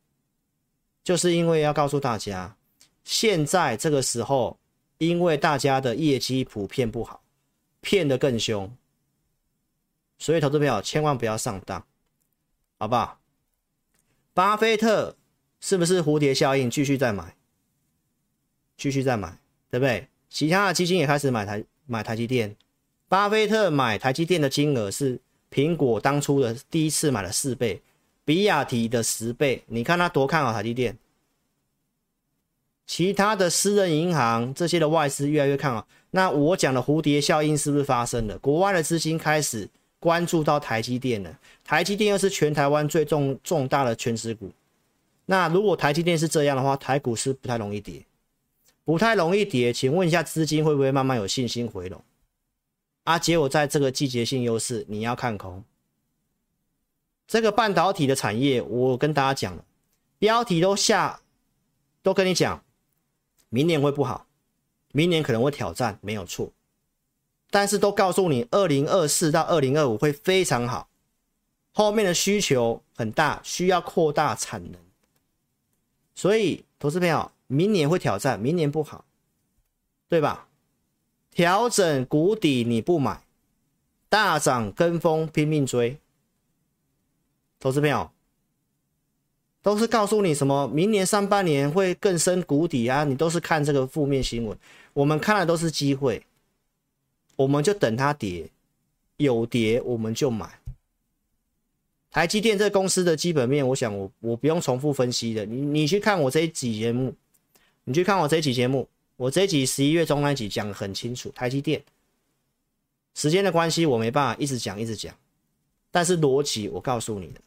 [1.02, 2.54] 就是因为要告诉大家。
[3.02, 4.56] 现在这个时候，
[4.98, 7.22] 因为大家的业绩普遍不好，
[7.80, 8.70] 骗得更凶，
[10.18, 11.84] 所以投资朋友千万不要上当，
[12.78, 13.20] 好不好？
[14.34, 15.16] 巴菲特
[15.60, 16.68] 是不是蝴蝶效应？
[16.68, 17.36] 继续再买，
[18.76, 19.38] 继续再买，
[19.70, 20.08] 对不对？
[20.28, 22.54] 其他的基金也开始买台买台积电。
[23.08, 25.20] 巴菲特买台积电的金额是
[25.50, 27.80] 苹果当初的第一次买了四倍，
[28.24, 29.62] 比亚迪的十倍。
[29.66, 30.98] 你看他多看好台积电。
[32.88, 38.38] 其他的私人银行这些的外资越来越看好，那我讲的蝴蝶效应是不是发生了？
[38.38, 39.68] 国外的资金开始
[40.00, 44.50] 关注到台积电了，台积电又是全台湾最重重大的权值股，
[45.26, 48.02] 那如果台积电是这样的话，台股是不太容易跌，
[48.86, 49.70] 不太容易跌。
[49.70, 52.02] 请问一下，资金会不会慢慢有信心回笼？
[53.04, 55.62] 啊，结果在这个季节性优势，你要看空
[57.26, 59.62] 这个半导体的产业，我跟大家讲了，
[60.18, 61.20] 标题都下，
[62.02, 62.64] 都跟你讲。
[63.48, 64.26] 明年会不好，
[64.92, 66.52] 明年可能会挑战，没有错。
[67.50, 70.88] 但是都告诉你，二零二四到二零二五会非常好，
[71.72, 74.80] 后面的需求很大，需要扩大产能。
[76.14, 79.04] 所以，投资朋友，明年会挑战，明年不好，
[80.08, 80.48] 对吧？
[81.30, 83.22] 调整谷底你不买，
[84.08, 85.98] 大涨跟风拼命追，
[87.60, 88.10] 投资朋友。
[89.68, 90.66] 都是告诉你什么？
[90.68, 93.04] 明年上半年会更深谷底啊！
[93.04, 94.56] 你都是看这个负面新闻，
[94.94, 96.24] 我们看的都是机会，
[97.36, 98.48] 我们就等它跌，
[99.18, 100.58] 有跌我们就买。
[102.10, 107.12] 台积电这公司的基本面，我想我我不用重复分析的，你你去看我这一集节目，
[107.84, 108.88] 你去看我这一集节目，
[109.18, 111.84] 我这一集十一月中那集讲的很清楚，台积电。
[113.14, 115.14] 时间的关系，我没办法一直讲一直讲，
[115.90, 117.40] 但是逻辑我告诉你的。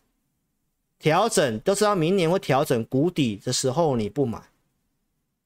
[1.02, 4.40] 调整都知道明年会调整谷底的时候你不买，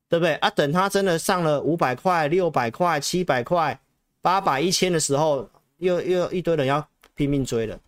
[0.10, 0.50] 对不对啊？
[0.50, 3.80] 等它真的上了五百块、六百块、七百块、
[4.22, 6.86] 八百、一千的时候，又又一堆人要
[7.16, 7.80] 拼命追了。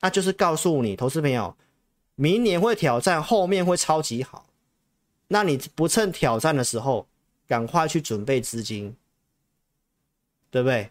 [0.00, 1.56] 那就是告诉你，投资朋友，
[2.14, 4.46] 明年会挑战，后面会超级好。
[5.26, 7.08] 那你不趁挑战的时候，
[7.48, 8.94] 赶快去准备资金，
[10.48, 10.90] 对不对？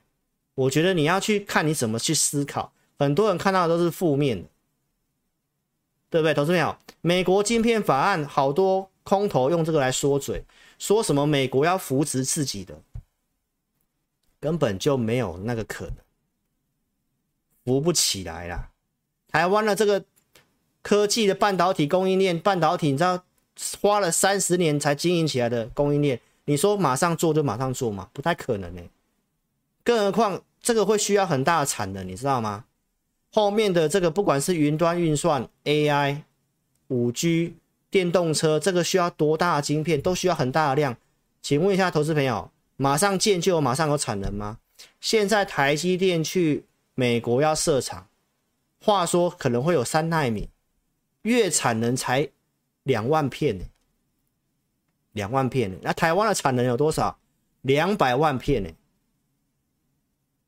[0.55, 2.73] 我觉得你要去看你怎么去思考。
[2.99, 4.49] 很多人看到的都是负面的。
[6.11, 6.77] 对不对，投资朋友？
[6.99, 10.43] 美国晶片法案好多空头用这个来说嘴，
[10.77, 12.79] 说什么美国要扶植自己的，
[14.39, 15.95] 根本就没有那个可能，
[17.63, 18.69] 扶不起来啦。
[19.29, 20.03] 台湾的这个
[20.81, 23.23] 科技的半导体供应链，半导体你知道
[23.79, 28.09] 花了三十年才经营起来的供应链，你说马上做就马上做吗？
[28.11, 28.81] 不太可能呢。
[29.85, 32.65] 更何况这个会需要很大的产能，你知道吗？
[33.31, 36.21] 后面的这个不管是云端运算、AI、
[36.87, 37.55] 五 G。
[37.89, 40.95] 电动车这个需要多大的晶片，都需要很大的量。
[41.41, 44.59] 请问一下投资朋友，马上建就马上有产能吗？
[45.01, 46.63] 现在台积电去
[46.95, 48.07] 美国要设厂，
[48.81, 50.47] 话说可能会有三奈米，
[51.23, 52.29] 月产能才
[52.83, 53.65] 两万片呢，
[55.11, 55.77] 两万片。
[55.81, 57.19] 那台湾的产能有多少？
[57.63, 58.69] 两百万片呢。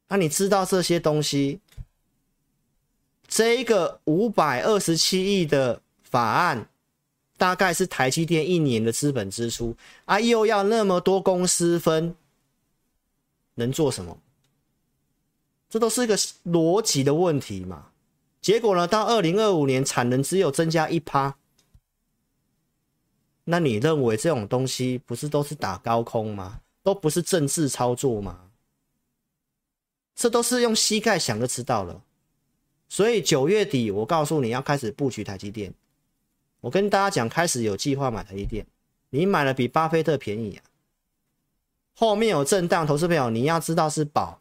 [0.07, 1.59] 那你知道这些东西？
[3.33, 6.69] 这一个五百二十七亿的法案。
[7.35, 9.75] 大概是台积电一年的资本支出
[10.05, 12.15] 啊，又要那么多公司分，
[13.55, 14.17] 能做什么？
[15.67, 16.15] 这都是一个
[16.45, 17.87] 逻辑的问题嘛。
[18.39, 21.35] 结果呢，到二零二五年产能只有增加一趴，
[23.45, 26.61] 那你认为这种东西不是都是打高空吗？
[26.81, 28.51] 都不是政治操作吗？
[30.15, 32.03] 这都是用膝盖想就知道了。
[32.93, 35.73] 所以九月底，我告诉你要开始布局台积电。
[36.61, 38.67] 我跟大家讲，开始有计划买台积电，
[39.09, 40.61] 你买了比巴菲特便宜啊。
[41.95, 44.39] 后面有震荡，投资朋友你要知道是宝。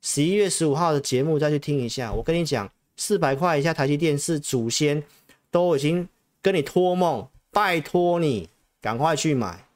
[0.00, 5.04] 十一月十五号的节目再去听一下，我跟你讲，四百块以下台积电是祖先
[5.50, 6.08] 都已经
[6.40, 8.48] 跟你托梦，拜托你
[8.80, 9.66] 赶快去买。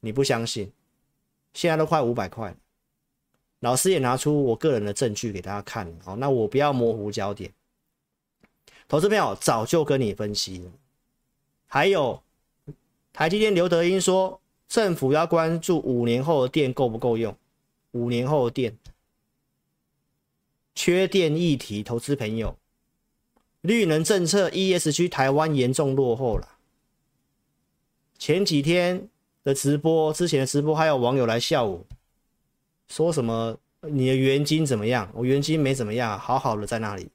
[0.00, 0.72] 你不相信？
[1.54, 2.52] 现在都快五百块，
[3.60, 5.90] 老师也拿出我个人的证据给大家看。
[6.02, 7.52] 好，那我不要模糊焦点。
[8.88, 10.72] 投资朋友早就跟你分析了，
[11.66, 12.22] 还有
[13.12, 17.36] 台积电刘德音说，政府要关注五年后的电够不够用，
[17.92, 18.76] 五年后的电
[20.74, 22.56] 缺电议题，投资朋友，
[23.60, 26.56] 绿能政策 ESG 台湾严重落后了。
[28.18, 29.08] 前几天
[29.44, 31.86] 的直播，之前的直播还有网友来笑我，
[32.90, 35.08] 说什么你的元金怎么样？
[35.14, 37.08] 我元金没怎么样，好好的在那里。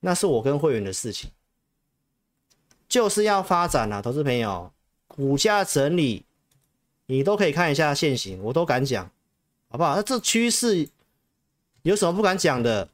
[0.00, 1.30] 那是我跟会员的事情，
[2.88, 4.70] 就是要发展啊，投资朋友，
[5.08, 6.24] 股价整理，
[7.06, 9.10] 你都可以看一下现行，我都敢讲，
[9.68, 9.96] 好不好？
[9.96, 10.88] 那这趋势
[11.82, 12.88] 有什么不敢讲的？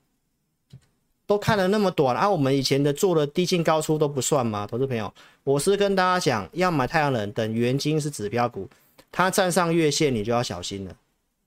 [1.26, 4.66] 都看了那么短啊，我们以前的做的低进高出都不算吗？
[4.66, 8.68] 投资朋友，我是跟大家讲，要买太阳能，等元金是指标股，
[9.12, 10.96] 它站上月线，你就要小心了，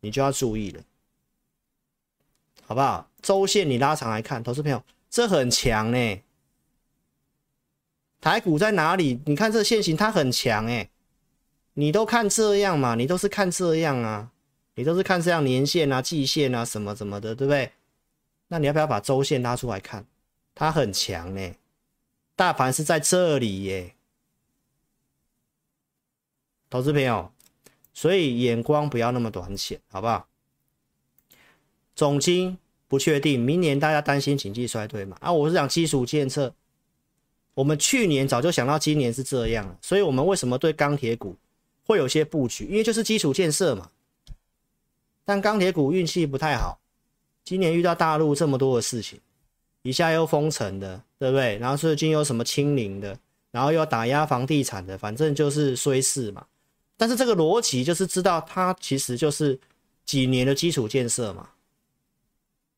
[0.03, 0.83] 你就要注意了，
[2.65, 3.09] 好不好？
[3.21, 4.83] 周线你拉长来看，投资朋友。
[5.09, 6.21] 这很强呢，
[8.19, 9.21] 台股在哪里？
[9.25, 10.89] 你看这线型，它很强哎，
[11.75, 12.95] 你都看这样嘛？
[12.95, 14.31] 你都是看这样啊？
[14.75, 17.71] 你都是看这样年线啊、季线啊什么什么的，对不对？
[18.49, 20.05] 那你要不要把周线拉出来看？
[20.53, 21.55] 它很强呢，
[22.35, 23.95] 大盘是在这里耶，
[26.69, 27.31] 投资朋友，
[27.93, 30.27] 所以眼光不要那么短浅，好不好？
[31.95, 32.57] 总经。
[32.85, 35.17] 不确定，明年大家担心经济衰退嘛？
[35.19, 36.53] 啊，我是讲基础建设。
[37.55, 41.35] 我们去年早就想到今年是这样，所以我们为什么对钢铁股
[41.87, 42.65] 会有些布局？
[42.65, 43.89] 因为就是基础建设嘛。
[45.25, 46.79] 但钢铁股运气不太好，
[47.43, 49.19] 今年遇到大陆这么多的事情，
[49.81, 51.57] 一下又封城的，对不对？
[51.57, 53.17] 然后最近又什么清零的，
[53.49, 56.45] 然后又要打压房地产的，反正就是衰势嘛。
[57.03, 59.59] 但是这个逻辑就是知道它其实就是
[60.05, 61.49] 几年的基础建设嘛。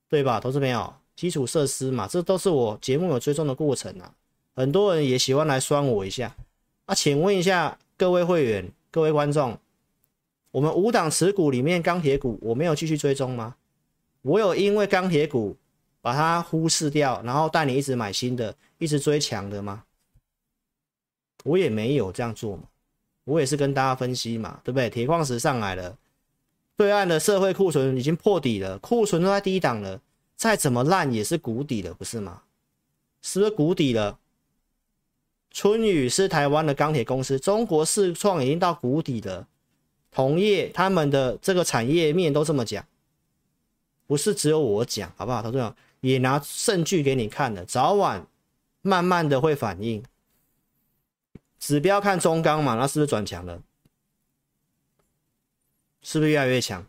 [0.10, 4.11] 对吧，投资朋友，基础设施嘛，这都是我节目有追踪的过程啊。
[4.56, 6.35] 很多人也喜欢来酸我一下
[6.88, 9.60] 啊，请问一下各位会员、各位观众，
[10.49, 13.56] 我们五档持股里面钢铁股，我没有继续追踪吗？
[14.23, 15.56] 我有因为钢铁股
[16.02, 19.84] 把它忽视掉，然后带你一直买新的，一直追强的吗？
[21.43, 22.64] 我也没有这样做嘛，
[23.26, 24.89] 我也是跟大家分析嘛，对不对？
[24.89, 25.97] 铁矿石上来了。
[26.77, 30.02] 对岸的社会库存已经破底了，库存都在低档了，
[30.35, 32.41] 再怎么烂也是谷底了，不是吗？
[33.22, 34.19] 是不是谷底了？
[35.52, 39.47] 春雨是台湾的钢铁公司，中国世创已经到谷底了，
[40.11, 42.85] 同业他们的这个产业面都这么讲，
[44.06, 45.41] 不是只有我讲，好不好？
[45.41, 48.27] 投资者也拿证据给你看了，早晚
[48.81, 50.03] 慢慢的会反应。
[51.65, 53.59] 指标看中钢嘛，那是不是转强了？
[56.03, 56.85] 是不是越来越强？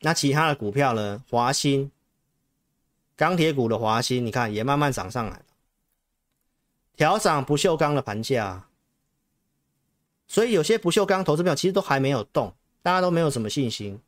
[0.00, 1.24] 那其他的股票呢？
[1.30, 1.90] 华兴，
[3.16, 5.44] 钢铁股的华兴，你看也慢慢涨上来了。
[6.94, 8.68] 调涨不锈钢的盘价，
[10.28, 13.98] 所以有些不锈钢投资票其实都还没有动，大家都没有什么信心。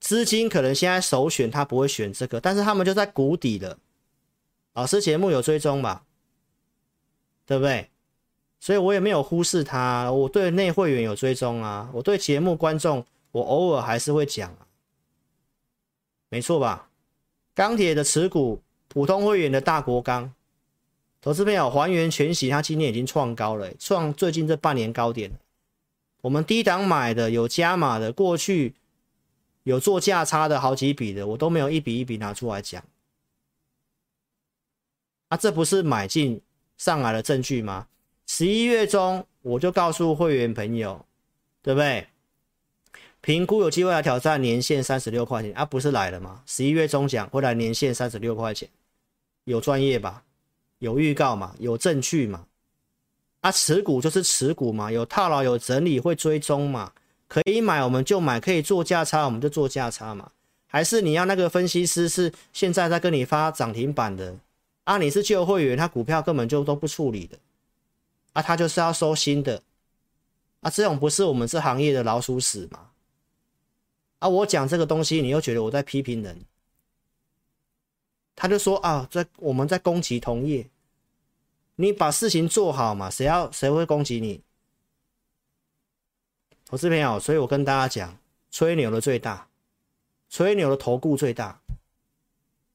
[0.00, 3.78] 资金可能现在首选他不会选这个，但是他们就在谷底了。
[4.72, 6.04] 老师节目有追踪吧？
[7.46, 7.88] 对不对？
[8.58, 10.10] 所以我也没有忽视他。
[10.10, 14.66] 我对内会员有追踪啊，我对节目观众，我偶尔还是会讲啊，
[16.28, 16.90] 没错吧？
[17.54, 20.32] 钢铁的持股，普通会员的大国钢，
[21.20, 25.30] 投资朋友还原全息，它今天已经创高了，创最近这半年高点。
[26.22, 28.74] 我们低档买的有加码的，过去
[29.62, 32.82] 有做价差的好几笔的，我都没有一笔一笔拿出来讲。
[35.28, 36.40] 啊，这不是买进
[36.76, 37.86] 上来的证据吗？
[38.26, 41.04] 十一月中我就告诉会员朋友，
[41.62, 42.06] 对不对？
[43.20, 46.42] 评估有机会来挑战年线三十六块钱啊，不是来了吗？
[46.46, 48.68] 十一月中讲会来年线三十六块钱，
[49.44, 50.22] 有专业吧？
[50.78, 51.54] 有预告嘛？
[51.58, 52.44] 有证据嘛？
[53.40, 56.92] 啊，持股就是持股嘛，有套牢有整理会追踪嘛？
[57.26, 60.30] 可以买我们就买，可以做价差我们就做价差嘛？
[60.68, 64.36] 还是你要那个分析师是现在在跟你发涨停板的？
[64.86, 67.36] 啊，你是旧会员，他股票根本就都不处理的，
[68.34, 69.60] 啊，他就是要收新的，
[70.60, 72.90] 啊，这种不是我们这行业的老鼠屎吗？
[74.20, 76.40] 啊，我讲这个东西，你又觉得我在批评人，
[78.36, 80.70] 他就说啊，在我们在攻击同业，
[81.74, 84.40] 你把事情做好嘛，谁要谁会攻击你？
[86.64, 88.16] 投资朋友，所以我跟大家讲，
[88.52, 89.48] 吹牛的最大，
[90.30, 91.60] 吹牛的投顾最大，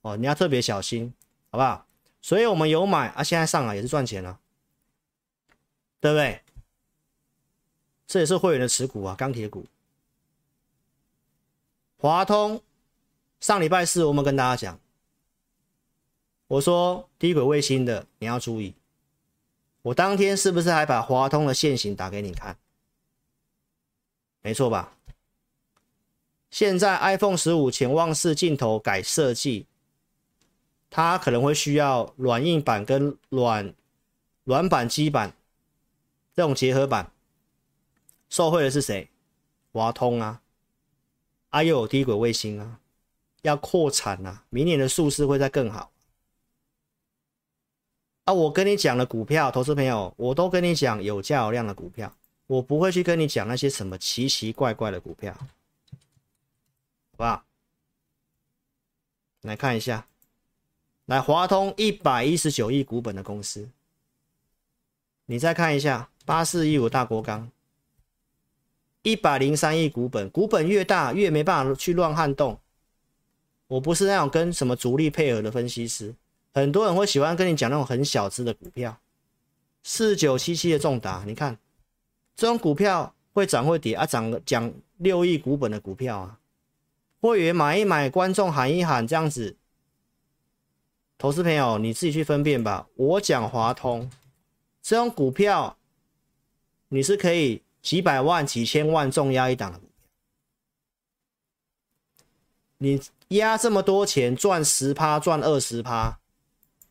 [0.02, 1.14] 哦，你要特别小心，
[1.50, 1.88] 好不好？
[2.22, 4.40] 所以我们有买啊，现在上来也是赚钱了，
[6.00, 6.42] 对不对？
[8.06, 9.66] 这也是会员的持股啊，钢铁股。
[11.98, 12.62] 华通
[13.40, 14.80] 上礼拜四我们跟大家讲，
[16.48, 18.76] 我说低轨卫星的你要注意，
[19.82, 22.58] 我当天是不是还把华通的线型打给你看？
[24.42, 24.96] 没错吧？
[26.50, 29.66] 现在 iPhone 十五潜望式镜头改设计。
[30.94, 33.74] 它可能会需要软硬板跟软
[34.44, 35.34] 软板基板
[36.36, 37.10] 这种结合板，
[38.30, 39.10] 受惠的是谁？
[39.72, 40.42] 华通啊，
[41.50, 42.82] 啊又有低轨卫星啊，
[43.42, 45.94] 要扩产啊，明年的数字会再更好。
[48.26, 52.14] 啊，我跟你讲的股票，投资朋友，我都跟你讲有价有量的股票，
[52.48, 55.48] 我不会去跟你讲那些什么奇奇怪怪的股票，好
[57.16, 57.46] 不好？
[59.44, 60.06] 来看一下。
[61.12, 63.68] 来，华通一百一十九亿股本的公司，
[65.26, 67.52] 你再看一下八四一五大国钢，
[69.02, 72.58] 一百零三亿股本，股本越大越没办法去乱撼动。
[73.68, 76.16] 我不是那种跟什么主力配合的分析师，
[76.54, 78.98] 很多人会喜欢跟你讲那种很小只的股票，
[79.84, 81.58] 四九七七的重达，你看
[82.38, 86.40] 这种股票会涨会跌啊，涨讲六亿股本的股票啊，
[87.20, 89.58] 会员买一买，观众喊一喊，这样子。
[91.22, 92.88] 投资朋友，你自己去分辨吧。
[92.96, 94.10] 我讲华通
[94.82, 95.78] 这种股票，
[96.88, 99.94] 你是可以几百万、几千万重压一档的股票。
[102.80, 103.00] 你
[103.38, 106.18] 压这么多钱赚十趴、赚二十趴，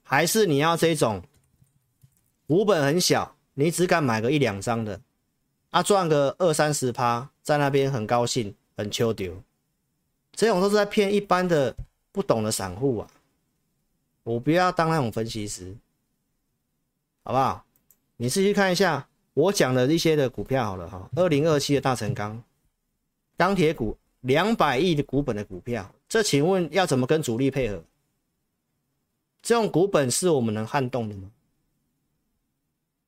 [0.04, 1.24] 还是你要这种
[2.46, 5.00] 股本很小，你只敢买个一两张的，
[5.70, 9.42] 啊，赚个二三十趴，在那边很高兴、很秋丢，
[10.30, 11.74] 这种都是在骗一般的
[12.12, 13.10] 不懂的散户啊。
[14.30, 15.74] 我不要当那种分析师，
[17.24, 17.64] 好不好？
[18.16, 21.10] 你自己看一下我讲的一些的股票好了哈。
[21.16, 22.40] 二零二七的大成钢，
[23.36, 27.82] 钢铁股两百亿的股本的股票，这请问要怎么跟主力配合？
[29.42, 31.32] 这种股本是我们能撼动的吗？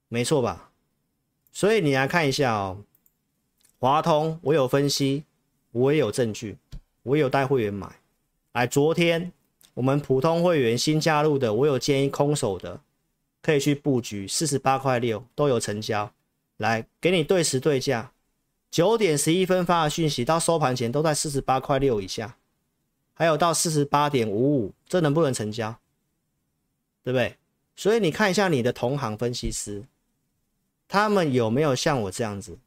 [0.09, 0.73] 没错吧？
[1.53, 2.83] 所以你来看一下哦，
[3.79, 5.25] 华通我有分析，
[5.71, 6.59] 我也有证据，
[7.05, 8.01] 我也有带会员买，
[8.55, 9.33] 来昨天。
[9.75, 12.81] 我们普通会员新加入的，我有建议空手的，
[13.41, 16.13] 可以去布局四十八块六都有成交，
[16.59, 18.13] 来给你对时对价。
[18.71, 22.37] 九点十一分发的讯息，到收盘前都在四十八块六以下，
[23.15, 25.79] 还有到四十八点五五，这能不能成交？
[27.03, 27.37] 对不对？
[27.75, 29.85] 所以你看一下你的同行分析师，
[30.87, 32.59] 他们有没有像我这样子，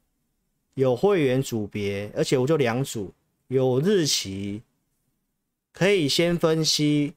[0.74, 3.12] 有会员组别，而且我就两组，
[3.46, 4.62] 有日期。
[5.76, 7.12] 可以先分析，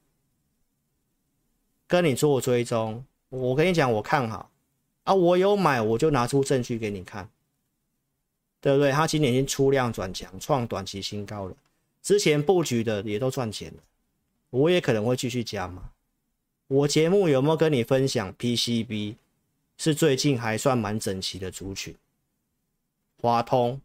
[1.87, 3.05] 跟你做追踪。
[3.29, 4.51] 我跟你讲，我看好
[5.05, 7.29] 啊，我有买，我就拿出证据给你看，
[8.59, 8.91] 对不对？
[8.91, 11.55] 他今年已经出量转强，创短期新高了。
[12.01, 13.81] 之前布局的也都赚钱了，
[14.49, 15.91] 我也可能会继续加码。
[16.67, 19.15] 我节目有没有跟你分享？PCB
[19.77, 21.95] 是最近还算蛮整齐的族群，
[23.21, 23.79] 华通。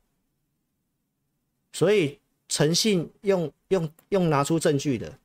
[1.72, 2.18] 所以
[2.54, 5.18] 诚信用用用拿出证据的。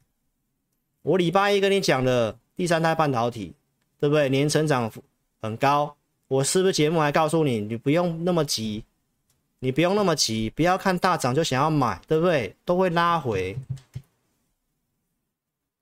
[1.03, 3.53] 我礼拜一跟你讲的第三代半导体，
[3.99, 4.27] 对不对？
[4.29, 4.91] 年成长
[5.39, 5.95] 很高。
[6.27, 8.83] 我是不是节目还告诉你，你不用那么急，
[9.59, 12.55] 你不用那么急，不要看大涨就想要买，对不对？
[12.65, 13.55] 都会拉回，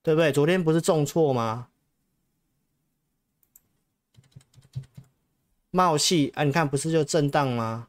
[0.03, 0.33] 对不对？
[0.33, 1.69] 昨天不是重挫吗？
[5.71, 7.87] 冒气啊，你看不是就震荡吗？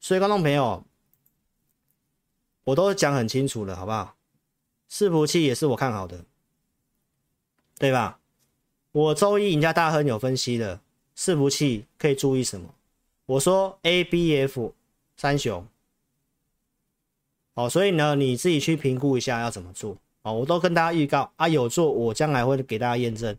[0.00, 0.84] 所以观众朋友。
[2.70, 4.14] 我都讲很清楚了，好不好？
[4.90, 6.24] 伺服器也是我看好的，
[7.78, 8.18] 对吧？
[8.92, 10.80] 我周一赢家大亨有分析的
[11.16, 12.68] 伺服器可以注意什么？
[13.26, 14.74] 我说 A、B、F
[15.16, 15.66] 三雄，
[17.54, 20.32] 哦，所以呢，你自己去评估一下要怎么做哦。
[20.32, 23.36] 我都跟大家预告啊，有做我将来会给大家验证。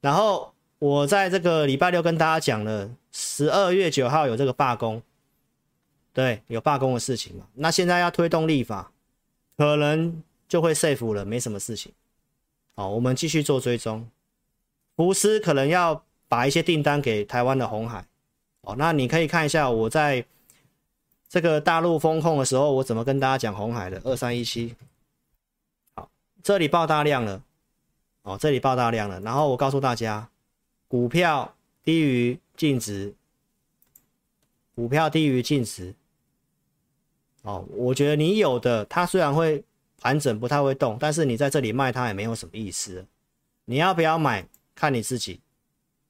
[0.00, 5.02] 然后我在这个礼拜六跟大家讲了，十二月九号有这个罢工。
[6.14, 7.46] 对，有罢工的事情嘛？
[7.54, 8.92] 那现在要推动立法，
[9.56, 11.92] 可能就会 safe 了，没什么事情。
[12.76, 14.08] 好，我们继续做追踪。
[14.96, 18.06] 福斯可能要把一些订单给台湾的红海。
[18.60, 20.24] 哦，那你可以看一下我在
[21.28, 24.76] 这个大陆风控的时候，我怎么跟大家讲红海的二三一七。
[25.96, 26.08] 好，
[26.44, 27.42] 这里爆大量了。
[28.22, 29.18] 哦，这里爆大量了。
[29.20, 30.30] 然后我告诉大家，
[30.86, 33.12] 股票低于净值，
[34.76, 35.92] 股票低于净值。
[37.44, 39.62] 哦，我觉得你有的，它虽然会
[40.00, 43.04] 盘整，不太会动，但是你在这里卖它也没有什么意思。
[43.66, 45.40] 你要不要买，看你自己，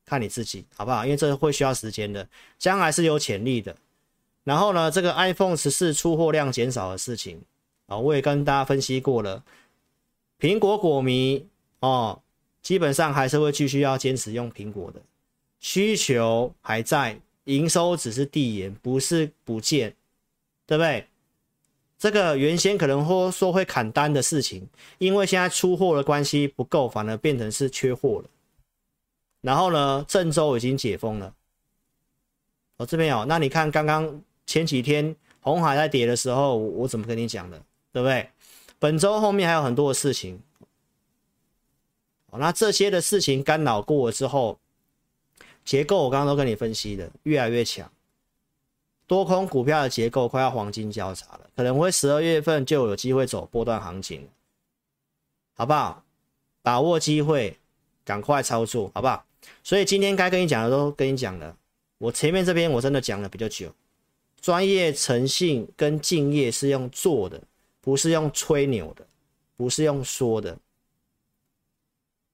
[0.06, 1.04] 看你自己，好不好？
[1.04, 3.76] 因为这会需要时间的，将来是有潜力的。
[4.44, 7.40] 然后呢，这个 iPhone 十四出货量减少的事情
[7.86, 9.42] 啊，我也跟大家分析过了。
[10.38, 11.44] 苹果果迷
[11.80, 12.20] 哦，
[12.62, 15.00] 基本上还是会继续要坚持用苹果的，
[15.58, 19.94] 需求还在，营收只是递延，不是不见，
[20.66, 21.08] 对不对？
[22.04, 24.68] 这个原先可能会说会砍单的事情，
[24.98, 28.28] 因为现在出货的关系不够，反而变成是缺货了。
[29.40, 31.34] 然后呢，郑州已经解封了。
[32.76, 37.58] 哦，这边有，那你看刚刚前几天红海在跌的时候，我怎么跟你讲的，
[37.90, 38.28] 对不对？
[38.78, 40.38] 本周后面还有很多的事情。
[42.26, 44.58] 哦，那这些的事情干扰过了之后，
[45.64, 47.90] 结构我刚刚都跟你分析的越来越强。
[49.06, 54.28] 多空股票的结构快要黄金交叉了，可能会十二月份就有机会走波段行情，
[55.54, 56.02] 好不好？
[56.62, 57.58] 把握机会，
[58.04, 59.24] 赶快操作，好不好？
[59.62, 61.54] 所以今天该跟你讲的都跟你讲了，
[61.98, 63.70] 我前面这边我真的讲了比较久，
[64.40, 67.42] 专业、诚信跟敬业是用做的，
[67.82, 69.06] 不是用吹牛的，
[69.54, 70.56] 不是用说的，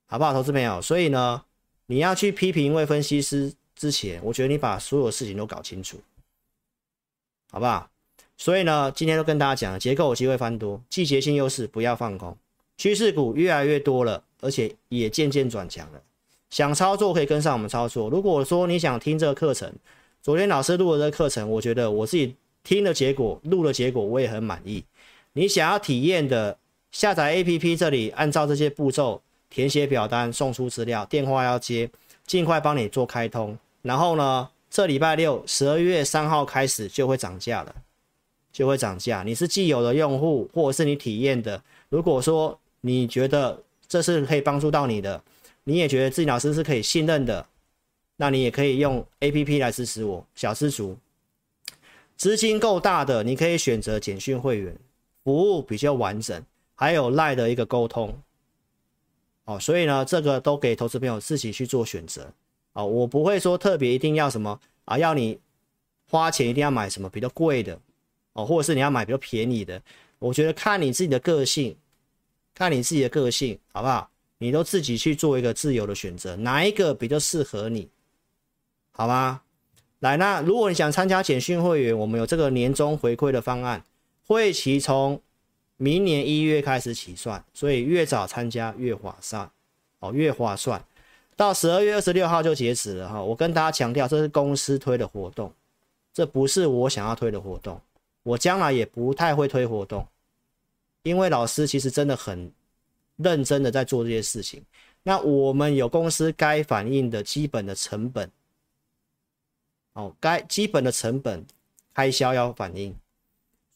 [0.06, 0.32] 好不好？
[0.32, 1.44] 投资朋友，所以呢，
[1.86, 6.00] 你要去批评一位分析师之前，我觉得你把所有事情都搞清楚。
[7.50, 7.88] 好不好？
[8.36, 12.36] 所以呢，今天都跟大家讲了，结构有机会翻多，季节性优势不要放空，
[12.78, 16.00] 趋势股越来越多了，而且也渐渐转强了。
[16.48, 18.08] 想操作可以跟上我们操作。
[18.08, 19.72] 如果说你想听这个课程，
[20.22, 24.82] 昨天老师录的这个课程，我觉得我自己听的结果、录的结果我也很满意。
[25.34, 26.56] 你想要体验的，
[26.90, 31.88] 下载 APP 这里按照这些步骤填写表单，送出资料，电话要接，
[32.26, 33.56] 尽快帮你做开通。
[33.82, 37.74] 然后呢，这礼拜六十二月三号开始就会涨价了，
[38.52, 39.24] 就会涨价。
[39.24, 45.20] 你是既有的用户，或者是你体验的，如果说你觉得这是可以帮助到你的，
[45.64, 47.44] 你也觉得自己老师是可以信任的，
[48.16, 50.24] 那你也可以用 APP 来支持我。
[50.36, 50.96] 小资族，
[52.16, 54.78] 资金够大的，你可以选择简讯会员，
[55.24, 56.40] 服务比较完整，
[56.76, 58.16] 还有赖的一个沟通。
[59.46, 62.32] 哦，所以呢，这个都给投资朋友自己去做选择。
[62.72, 65.38] 啊，我不会说特别一定要什么啊，要你
[66.08, 67.78] 花钱一定要买什么比较贵的
[68.32, 69.80] 哦，或者是你要买比较便宜的。
[70.18, 71.76] 我觉得看你自己的个性，
[72.54, 74.10] 看你自己的个性好不好？
[74.38, 77.88] 你都自己去做一个自由的选择，哪一个比较适合你，
[78.90, 79.42] 好吗？
[79.98, 83.84] 来，那如果你想参加简讯会员，我们有这个年终回馈的方案，
[84.26, 85.20] 会期从
[85.76, 89.50] 明年一月开始起算，所以越早参加越划算
[89.98, 90.82] 哦，越划算。
[91.40, 95.50] 到十二月二十六号就截止了哈，我跟大家强调，这是公司推的活动，
[96.12, 97.80] 这不是我想要推的活动，
[98.22, 100.06] 我将来也不太会推活动，
[101.02, 102.52] 因为老师其实真的很
[103.16, 104.62] 认真的在做这些事情。
[105.02, 108.30] 那我们有公司该反映的基本的成本，
[109.94, 111.42] 哦，该基本的成本
[111.94, 112.94] 开销要反映，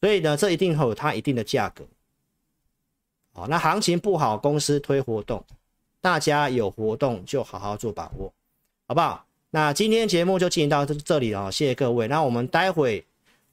[0.02, 1.82] 所以呢，这一定会有它一定的价格。
[3.32, 5.42] 哦，那行情不好，公司推活动。
[6.04, 8.30] 大家有活动就好好做把握，
[8.86, 9.24] 好不好？
[9.48, 12.06] 那今天节目就进行到这这里了，谢谢各位。
[12.08, 13.02] 那我们待会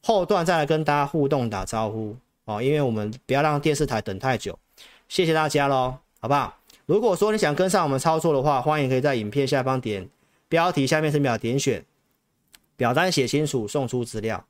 [0.03, 2.13] 后段再来跟大家互动打招呼
[2.43, 4.59] 哦，因为我们不要让电视台等太久。
[5.07, 6.57] 谢谢大家喽，好不好？
[6.85, 10.09] 如果说你想跟上我们操作的话，欢迎可以在影片下方点
[10.49, 11.85] 标题，下面是秒点选
[12.75, 14.45] 表单写清楚，送出资料。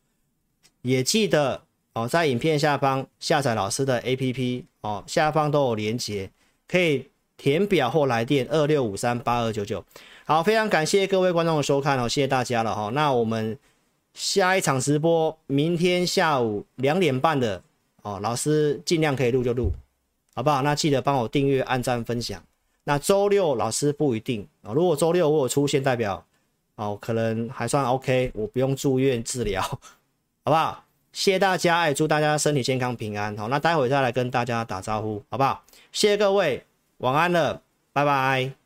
[0.82, 1.62] 也记得
[1.94, 6.32] 哦，在影片下方下载老师的 APP 哦，下方都有连接，
[6.68, 7.11] 可以
[7.42, 9.84] 填表或来电二六五三八二九九。
[10.26, 12.92] 好，非常感谢各位观众的收看哦，谢谢大家了哈。
[12.94, 13.58] 那我们
[14.14, 17.60] 下一场直播明天下午两点半的
[18.04, 19.74] 哦，老师尽量可以录就录，
[20.36, 20.62] 好不好？
[20.62, 22.40] 那记得帮我订阅、按赞、分享。
[22.84, 26.24] 那周六老师不一定啊，如果周六我有出现，代表
[26.76, 29.64] 哦可能还算 OK，我不用住院治疗。
[30.46, 30.84] 好不好？
[31.12, 33.36] 谢谢大家，哎，祝大家身体健康平安。
[33.36, 35.64] 好，那待会再来跟大家打招呼，好不好？
[35.92, 36.64] 谢谢各位，
[37.02, 37.64] 晚安了，
[37.94, 38.61] 拜拜。